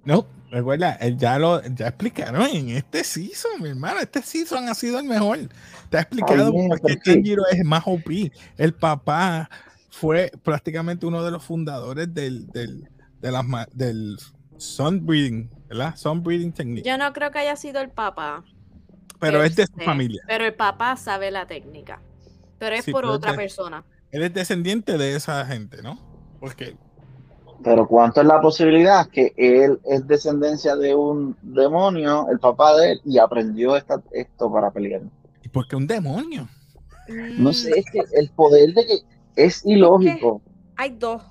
No, 0.04 0.26
recuerda, 0.50 0.94
él 0.96 1.18
ya 1.18 1.38
lo 1.38 1.62
ya 1.64 1.88
explicaron 1.90 2.42
en 2.52 2.70
este 2.70 3.04
season, 3.04 3.62
mi 3.62 3.70
hermano. 3.70 4.00
Este 4.00 4.22
season 4.22 4.68
ha 4.70 4.74
sido 4.74 5.00
el 5.00 5.06
mejor. 5.06 5.38
Te 5.90 5.98
ha 5.98 6.02
explicado 6.02 6.52
bien, 6.52 6.70
por 6.70 6.82
qué. 6.82 6.96
Tanjiro 6.98 7.44
es 7.52 7.64
más 7.64 7.84
OP. 7.86 8.32
El 8.58 8.74
papá 8.74 9.50
fue 9.90 10.32
prácticamente 10.44 11.06
uno 11.06 11.24
de 11.24 11.32
los 11.32 11.44
fundadores 11.44 12.12
del, 12.14 12.48
del, 12.48 12.90
de 13.20 13.32
las 13.32 13.46
del 13.74 14.18
Sunbreeding, 14.58 15.50
¿verdad? 15.70 15.96
Sunbreeding 15.96 16.52
Technique. 16.54 16.88
Yo 16.88 16.98
no 16.98 17.12
creo 17.14 17.30
que 17.32 17.40
haya 17.40 17.56
sido 17.56 17.82
el 17.82 17.90
papá. 17.90 18.44
pero 19.20 19.40
per 19.40 19.48
es 19.48 19.56
de 19.56 19.68
su 19.68 19.74
se, 19.78 19.84
familia. 19.86 20.24
Pero 20.28 20.46
el 20.46 20.54
papá 20.56 20.96
sabe 20.98 21.30
la 21.30 21.46
técnica. 21.46 22.02
Pero 22.58 22.76
es 22.76 22.86
Sí, 22.86 22.92
por 22.92 23.02
pero 23.02 23.12
es 23.14 23.18
otra 23.18 23.32
de- 23.32 23.38
persona. 23.38 23.84
Él 24.12 24.24
es 24.24 24.34
descendiente 24.34 24.98
de 24.98 25.16
esa 25.16 25.46
gente, 25.46 25.82
¿no? 25.82 26.00
Porque 26.40 26.78
Pero 27.64 27.88
¿cuánto 27.88 28.22
es 28.22 28.28
la 28.28 28.42
posibilidad 28.42 29.08
que 29.08 29.34
él 29.38 29.80
es 29.86 30.06
descendencia 30.08 30.76
de 30.76 30.96
un 30.96 31.38
demonio, 31.42 32.28
el 32.30 32.40
papá 32.40 32.76
de 32.78 32.94
él, 32.94 33.02
y 33.06 33.20
aprendió 33.20 33.76
esta- 33.78 34.04
esto 34.12 34.52
para 34.52 34.72
pelear? 34.72 35.04
¿y 35.42 35.50
por 35.50 35.68
qué 35.68 35.76
un 35.76 35.88
demonio? 35.88 36.50
No 37.36 37.54
Mm, 37.54 37.54
sé, 37.54 37.72
es 37.80 37.86
que 37.92 38.02
el 38.14 38.32
poder 38.32 38.74
de 38.74 38.86
que 38.86 39.00
es 39.36 39.66
ilógico. 39.66 40.42
Hay 40.76 40.92
dos. 40.92 41.24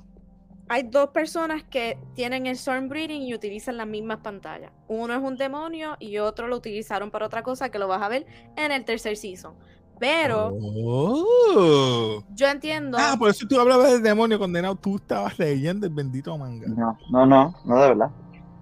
Hay 0.69 0.85
dos 0.85 1.11
personas 1.11 1.65
que 1.65 1.99
tienen 2.15 2.47
el 2.47 2.55
Storm 2.57 2.89
Breeding 2.89 3.23
y 3.23 3.35
utilizan 3.35 3.77
las 3.77 3.87
mismas 3.89 4.19
pantallas. 4.21 4.73
Uno 4.89 5.15
es 5.15 5.21
un 5.21 5.37
demonio 5.37 5.97
y 6.01 6.19
otro 6.19 6.49
lo 6.49 6.57
utilizaron 6.57 7.11
para 7.11 7.27
otra 7.27 7.43
cosa 7.43 7.71
que 7.71 7.79
lo 7.79 7.89
vas 7.89 8.03
a 8.03 8.09
ver 8.09 8.27
en 8.57 8.73
el 8.73 8.85
tercer 8.85 9.17
season. 9.17 9.57
Pero 10.01 10.57
Oh. 10.61 12.25
yo 12.35 12.49
entiendo. 12.49 12.97
Ah, 13.01 13.15
por 13.19 13.31
eso 13.31 13.47
tú 13.47 13.61
hablabas 13.61 13.93
del 13.93 14.03
demonio 14.03 14.39
condenado. 14.39 14.75
Tú 14.75 14.97
estabas 14.97 15.39
leyendo 15.39 15.87
el 15.87 15.93
bendito 15.93 16.37
manga. 16.39 16.67
No, 16.69 16.99
no, 17.11 17.27
no, 17.27 17.55
no 17.65 17.75
de 17.83 17.89
verdad. 17.89 18.11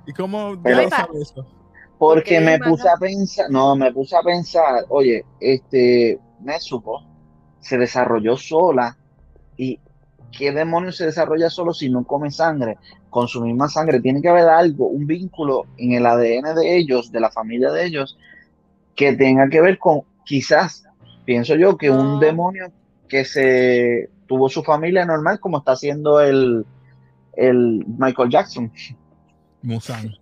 ¿Y 0.06 0.12
cómo 0.12 0.60
Pero- 0.62 0.82
ya 0.82 0.88
sabes 0.90 1.22
eso? 1.22 1.46
Porque 1.98 2.20
Porque 2.36 2.40
me 2.40 2.58
manga- 2.58 2.70
puse 2.70 2.88
a 2.88 2.96
pensar, 2.96 3.46
no, 3.50 3.74
me 3.76 3.92
puse 3.92 4.16
a 4.16 4.22
pensar, 4.22 4.84
oye, 4.88 5.24
este, 5.40 6.18
Nezuko 6.40 7.02
se 7.60 7.76
desarrolló 7.78 8.36
sola 8.36 8.96
y 9.56 9.80
¿qué 10.36 10.52
demonio 10.52 10.92
se 10.92 11.06
desarrolla 11.06 11.50
solo 11.50 11.72
si 11.72 11.88
no 11.90 12.04
come 12.04 12.30
sangre? 12.30 12.78
Con 13.10 13.26
su 13.28 13.40
misma 13.42 13.68
sangre. 13.68 14.00
Tiene 14.00 14.20
que 14.22 14.28
haber 14.28 14.48
algo, 14.48 14.86
un 14.86 15.06
vínculo 15.06 15.64
en 15.76 15.92
el 15.92 16.06
ADN 16.06 16.54
de 16.54 16.76
ellos, 16.76 17.10
de 17.10 17.20
la 17.20 17.30
familia 17.30 17.70
de 17.72 17.84
ellos, 17.86 18.16
que 18.94 19.12
tenga 19.14 19.48
que 19.48 19.60
ver 19.60 19.78
con, 19.78 20.02
quizás, 20.24 20.84
pienso 21.28 21.56
yo, 21.56 21.76
que 21.76 21.90
un 21.90 22.20
demonio 22.20 22.72
que 23.06 23.26
se 23.26 24.08
tuvo 24.26 24.48
su 24.48 24.62
familia 24.62 25.04
normal, 25.04 25.38
como 25.40 25.58
está 25.58 25.72
haciendo 25.72 26.22
el, 26.22 26.64
el 27.36 27.84
Michael 27.86 28.30
Jackson. 28.30 28.72
Musan. 29.60 30.14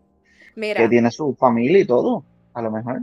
Mira. 0.57 0.81
Que 0.81 0.89
tiene 0.89 1.13
su 1.13 1.37
familia 1.37 1.79
y 1.79 1.85
todo, 1.85 2.25
a 2.55 2.61
lo 2.61 2.73
mejor. 2.73 3.03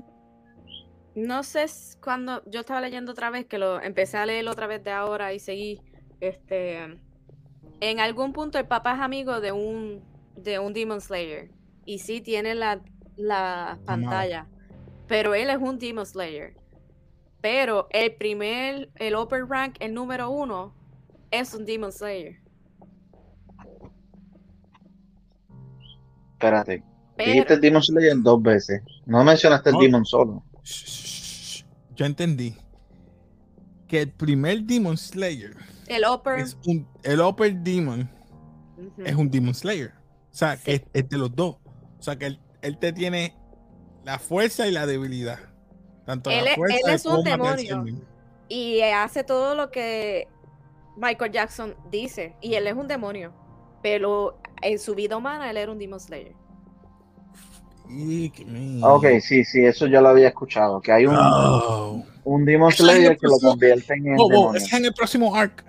No 1.16 1.44
sé 1.44 1.66
cuando 2.04 2.44
yo 2.46 2.60
estaba 2.60 2.82
leyendo 2.82 3.14
otra 3.14 3.30
vez, 3.30 3.46
que 3.46 3.58
lo 3.58 3.82
empecé 3.82 4.18
a 4.18 4.26
leer 4.26 4.50
otra 4.50 4.68
vez 4.68 4.84
de 4.84 4.92
ahora 4.92 5.32
y 5.32 5.40
seguí. 5.40 5.80
Este. 6.20 6.80
En 7.80 8.00
algún 8.02 8.34
punto 8.34 8.60
el 8.60 8.66
papá 8.66 8.96
es 8.96 9.00
amigo 9.00 9.40
de 9.40 9.54
un 9.54 10.04
de 10.36 10.60
un 10.60 10.74
Demon 10.74 11.00
Slayer. 11.00 11.52
Y 11.86 12.00
sí 12.00 12.20
tiene 12.20 12.54
la, 12.54 12.82
la 13.16 13.80
pantalla. 13.86 14.48
Pero 15.08 15.36
él 15.36 15.50
es 15.50 15.58
un 15.58 15.80
Demon 15.80 16.06
Slayer. 16.06 16.62
Pero 17.44 17.88
el 17.90 18.16
primer, 18.16 18.90
el 18.96 19.18
upper 19.18 19.46
rank, 19.46 19.76
el 19.82 19.94
número 19.94 20.30
uno, 20.30 20.74
es 21.30 21.54
un 21.54 21.66
Demon 21.66 21.92
Slayer. 21.92 22.40
Espérate. 26.36 26.82
Dijiste 27.18 27.58
Demon 27.58 27.84
Slayer 27.84 28.16
dos 28.22 28.42
veces. 28.42 28.82
No 29.06 29.26
mencionaste 29.26 29.72
el 29.72 29.78
Demon 29.78 30.06
solo. 30.06 30.42
Yo 31.96 32.06
entendí 32.06 32.56
que 33.90 34.04
el 34.04 34.12
primer 34.14 34.64
Demon 34.64 34.96
Slayer. 34.96 35.58
El 35.88 36.06
Upper. 36.10 36.40
Es 36.40 36.58
un, 36.66 36.88
el 37.04 37.20
Upper 37.20 37.54
Demon 37.56 38.10
es 39.04 39.16
un 39.16 39.30
Demon 39.30 39.54
Slayer. 39.54 39.92
O 40.32 40.34
sea, 40.34 40.56
que 40.56 40.86
es, 40.94 41.10
de 41.10 41.18
los 41.18 41.36
dos. 41.36 41.58
O 42.00 42.02
sea, 42.02 42.18
que 42.18 42.38
él, 42.62 42.78
te 42.78 42.94
tiene 42.94 43.36
la 44.06 44.18
fuerza 44.18 44.66
y 44.66 44.72
la 44.72 44.86
debilidad. 44.86 45.53
Tanto 46.06 46.30
él, 46.30 46.46
la 46.46 46.56
fuerza 46.56 46.78
él 46.86 46.94
es 46.94 47.06
un 47.06 47.24
demonio. 47.24 47.86
Y 48.50 48.82
hace 48.82 49.24
todo 49.24 49.56
lo 49.56 49.72
que 49.72 50.28
Michael 50.98 51.32
Jackson 51.32 51.76
dice. 51.90 52.36
Y 52.42 52.56
él 52.56 52.68
es 52.68 52.74
un 52.74 52.88
demonio. 52.88 53.34
Pero 53.82 54.38
en 54.62 54.80
su 54.80 54.96
vida 54.96 55.18
humana 55.18 55.50
él 55.50 55.58
era 55.58 55.72
un 55.72 55.80
Demon 55.80 56.00
Slayer. 56.00 56.36
Ok, 58.82 59.06
sí, 59.22 59.44
sí, 59.44 59.66
eso 59.66 59.88
ya 59.88 60.02
lo 60.02 60.10
había 60.10 60.30
escuchado. 60.30 60.82
Que 60.82 60.92
hay 60.92 61.06
un, 61.06 61.16
oh. 61.18 62.04
un 62.24 62.46
Demon 62.46 62.72
Slayer 62.72 63.18
que 63.18 63.28
lo 63.28 63.38
convierte 63.40 63.94
en. 63.94 64.16
Oh, 64.18 64.54
es 64.56 64.72
en 64.72 64.86
el 64.86 64.94
próximo 64.94 65.36
arco. 65.36 65.64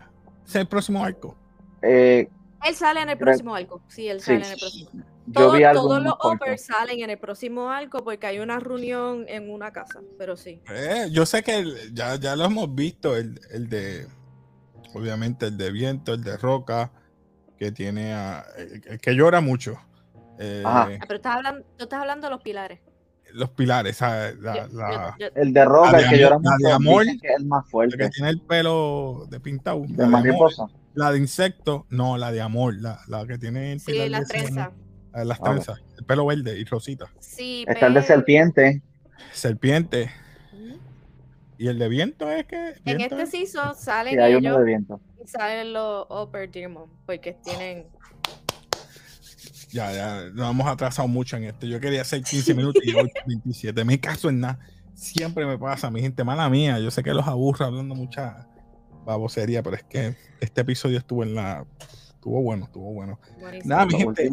Es 0.47 0.55
el 0.55 0.67
próximo 0.67 1.05
arco. 1.05 1.37
Eh, 1.83 2.29
él 2.65 2.75
sale 2.75 3.01
en 3.01 3.11
el 3.11 3.19
próximo 3.19 3.55
arco. 3.55 3.81
Sí, 3.89 4.09
él 4.09 4.21
sale 4.21 4.47
en 4.47 4.53
el 4.53 4.59
próximo. 4.59 4.91
Todos 5.33 6.03
los 6.03 6.15
Uppers 6.23 6.67
salen 6.67 7.01
en 7.01 7.11
el 7.11 7.19
próximo 7.19 7.71
arco 7.71 8.05
porque 8.05 8.27
hay 8.27 8.39
una 8.39 8.59
reunión 8.59 9.25
en 9.29 9.51
una 9.51 9.73
casa, 9.73 10.01
pero 10.19 10.37
sí. 10.37 10.61
Eh, 10.71 11.09
yo 11.11 11.25
sé 11.27 11.43
que 11.43 11.65
ya, 11.93 12.17
ya 12.17 12.37
lo 12.37 12.45
hemos 12.45 12.75
visto, 12.75 13.17
el, 13.17 13.41
el, 13.51 13.69
de, 13.69 14.07
obviamente 14.95 15.47
el 15.47 15.57
de 15.57 15.71
viento, 15.71 16.15
el 16.15 16.23
de 16.23 16.37
roca, 16.37 16.91
que 17.59 17.73
tiene 17.73 18.13
a, 18.13 18.45
el 18.57 19.01
que 19.01 19.15
llora 19.15 19.41
mucho. 19.41 19.79
Eh, 20.39 20.63
ah, 20.67 20.89
pero 21.01 21.17
estás 21.17 21.37
hablando, 21.37 21.65
tú 21.77 21.85
estás 21.85 22.01
hablando 22.01 22.27
de 22.27 22.31
los 22.33 22.43
pilares. 22.43 22.81
Los 23.33 23.51
pilares, 23.51 24.01
el 24.03 25.53
de 25.53 25.65
roca, 25.65 25.99
el 25.99 26.09
que 26.09 26.19
llora 26.19 26.39
la 26.41 26.57
de 26.59 26.73
amor, 26.73 27.05
que 27.05 27.29
es 27.29 27.39
el 27.39 27.47
más 27.47 27.69
fuerte. 27.69 27.97
que 27.97 28.09
tiene 28.11 28.31
el 28.31 28.41
pelo 28.41 29.27
de 29.29 29.41
pintado. 29.41 29.83
De 29.89 30.07
mariposa. 30.07 30.67
la 30.95 31.11
de 31.11 31.19
insecto, 31.19 31.87
no, 31.91 32.17
la 32.17 32.31
de 32.31 32.43
amor, 32.43 32.75
la, 32.77 33.01
la 33.09 33.27
que 33.27 33.39
tiene 33.39 33.73
el 33.73 33.81
Sí, 33.81 34.09
la 34.09 34.25
trenza. 34.25 34.71
Las 35.23 35.41
trenzas, 35.41 35.81
el 35.99 36.05
pelo 36.05 36.27
verde 36.27 36.59
y 36.59 36.65
rosita. 36.65 37.07
Sí, 37.21 37.65
Está 37.69 37.87
el 37.87 37.95
de 37.95 38.03
serpiente. 38.03 38.83
Serpiente. 39.33 40.11
Y 41.57 41.69
el 41.69 41.79
de 41.79 41.89
viento 41.89 42.29
es 42.31 42.47
que. 42.47 42.75
En 42.85 43.01
este 43.01 43.27
season 43.27 43.77
salen 43.77 44.19
hay 44.21 44.35
uno 44.35 44.59
de 44.59 44.65
viento. 44.65 45.01
y 45.23 45.29
salen 45.29 45.73
los 45.73 46.07
Upper 46.11 46.51
Demon, 46.51 46.91
porque 47.07 47.37
tienen 47.45 47.87
ya, 49.75 49.93
ya, 49.93 50.31
nos 50.33 50.53
hemos 50.53 50.69
atrasado 50.69 51.09
mucho 51.09 51.37
en 51.37 51.45
esto. 51.45 51.67
Yo 51.67 51.81
quería 51.81 52.03
hacer 52.03 52.23
15 52.23 52.55
minutos 52.55 52.81
y 52.85 52.95
hoy 52.95 53.11
27. 53.27 53.85
Me 53.85 53.99
caso 53.99 54.29
en 54.29 54.39
nada. 54.39 54.61
Siempre 54.95 55.45
me 55.45 55.59
pasa, 55.59 55.91
mi 55.91 56.01
gente, 56.01 56.23
mala 56.23 56.49
mía. 56.49 56.79
Yo 56.79 56.93
sé 56.93 57.03
que 57.03 57.13
los 57.13 57.27
aburro 57.27 57.67
hablando 57.67 57.97
mucha 57.97 58.47
babosería, 59.05 59.65
pero 59.65 59.75
es 59.75 59.83
que 59.83 60.15
este 60.41 60.61
episodio 60.61 60.99
estuvo 60.99 61.25
en 61.25 61.35
la. 61.35 61.67
Estuvo 62.25 62.41
bueno, 62.41 62.65
estuvo 62.65 62.91
bueno. 62.91 63.21
Nada, 63.67 63.85
mi 63.85 63.97
gente, 63.97 64.31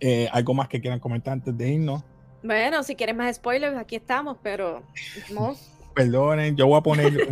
eh, 0.00 0.28
algo 0.32 0.54
más 0.54 0.66
que 0.66 0.80
quieran 0.80 0.98
comentar 0.98 1.34
antes 1.34 1.54
de 1.58 1.68
irnos. 1.68 2.02
Bueno, 2.42 2.82
si 2.82 2.96
quieren 2.96 3.18
más 3.18 3.36
spoilers, 3.36 3.76
aquí 3.76 3.96
estamos, 3.96 4.38
pero 4.42 4.82
no. 5.30 5.54
Perdonen, 5.94 6.56
yo 6.56 6.68
voy 6.68 6.78
a 6.78 6.80
poner 6.80 7.28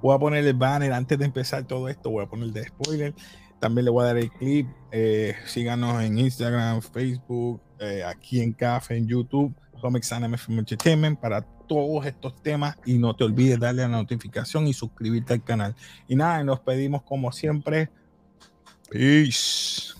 voy 0.00 0.14
a 0.14 0.18
poner 0.20 0.46
el 0.46 0.54
banner 0.54 0.92
antes 0.92 1.18
de 1.18 1.24
empezar 1.24 1.64
todo 1.64 1.88
esto, 1.88 2.08
voy 2.08 2.24
a 2.24 2.28
poner 2.28 2.50
de 2.50 2.68
spoiler. 2.68 3.14
También 3.58 3.86
le 3.86 3.90
voy 3.90 4.04
a 4.04 4.06
dar 4.06 4.18
el 4.18 4.30
clip. 4.30 4.68
Eh, 4.92 5.34
síganos 5.44 6.00
en 6.00 6.16
Instagram, 6.16 6.82
Facebook, 6.82 7.60
eh, 7.80 8.04
aquí 8.04 8.40
en 8.40 8.52
Café, 8.52 8.96
en 8.96 9.08
YouTube, 9.08 9.52
Comics 9.80 10.12
Anime 10.12 10.38
Film 10.38 10.60
Entertainment 10.60 11.18
para 11.18 11.42
todos 11.42 12.06
estos 12.06 12.40
temas. 12.44 12.76
Y 12.86 12.96
no 12.96 13.16
te 13.16 13.24
olvides 13.24 13.58
darle 13.58 13.82
a 13.82 13.88
la 13.88 13.96
notificación 13.96 14.68
y 14.68 14.72
suscribirte 14.72 15.32
al 15.32 15.42
canal. 15.42 15.74
Y 16.06 16.14
nada, 16.14 16.44
nos 16.44 16.60
pedimos 16.60 17.02
como 17.02 17.32
siempre. 17.32 17.90
Peace. 18.90 19.94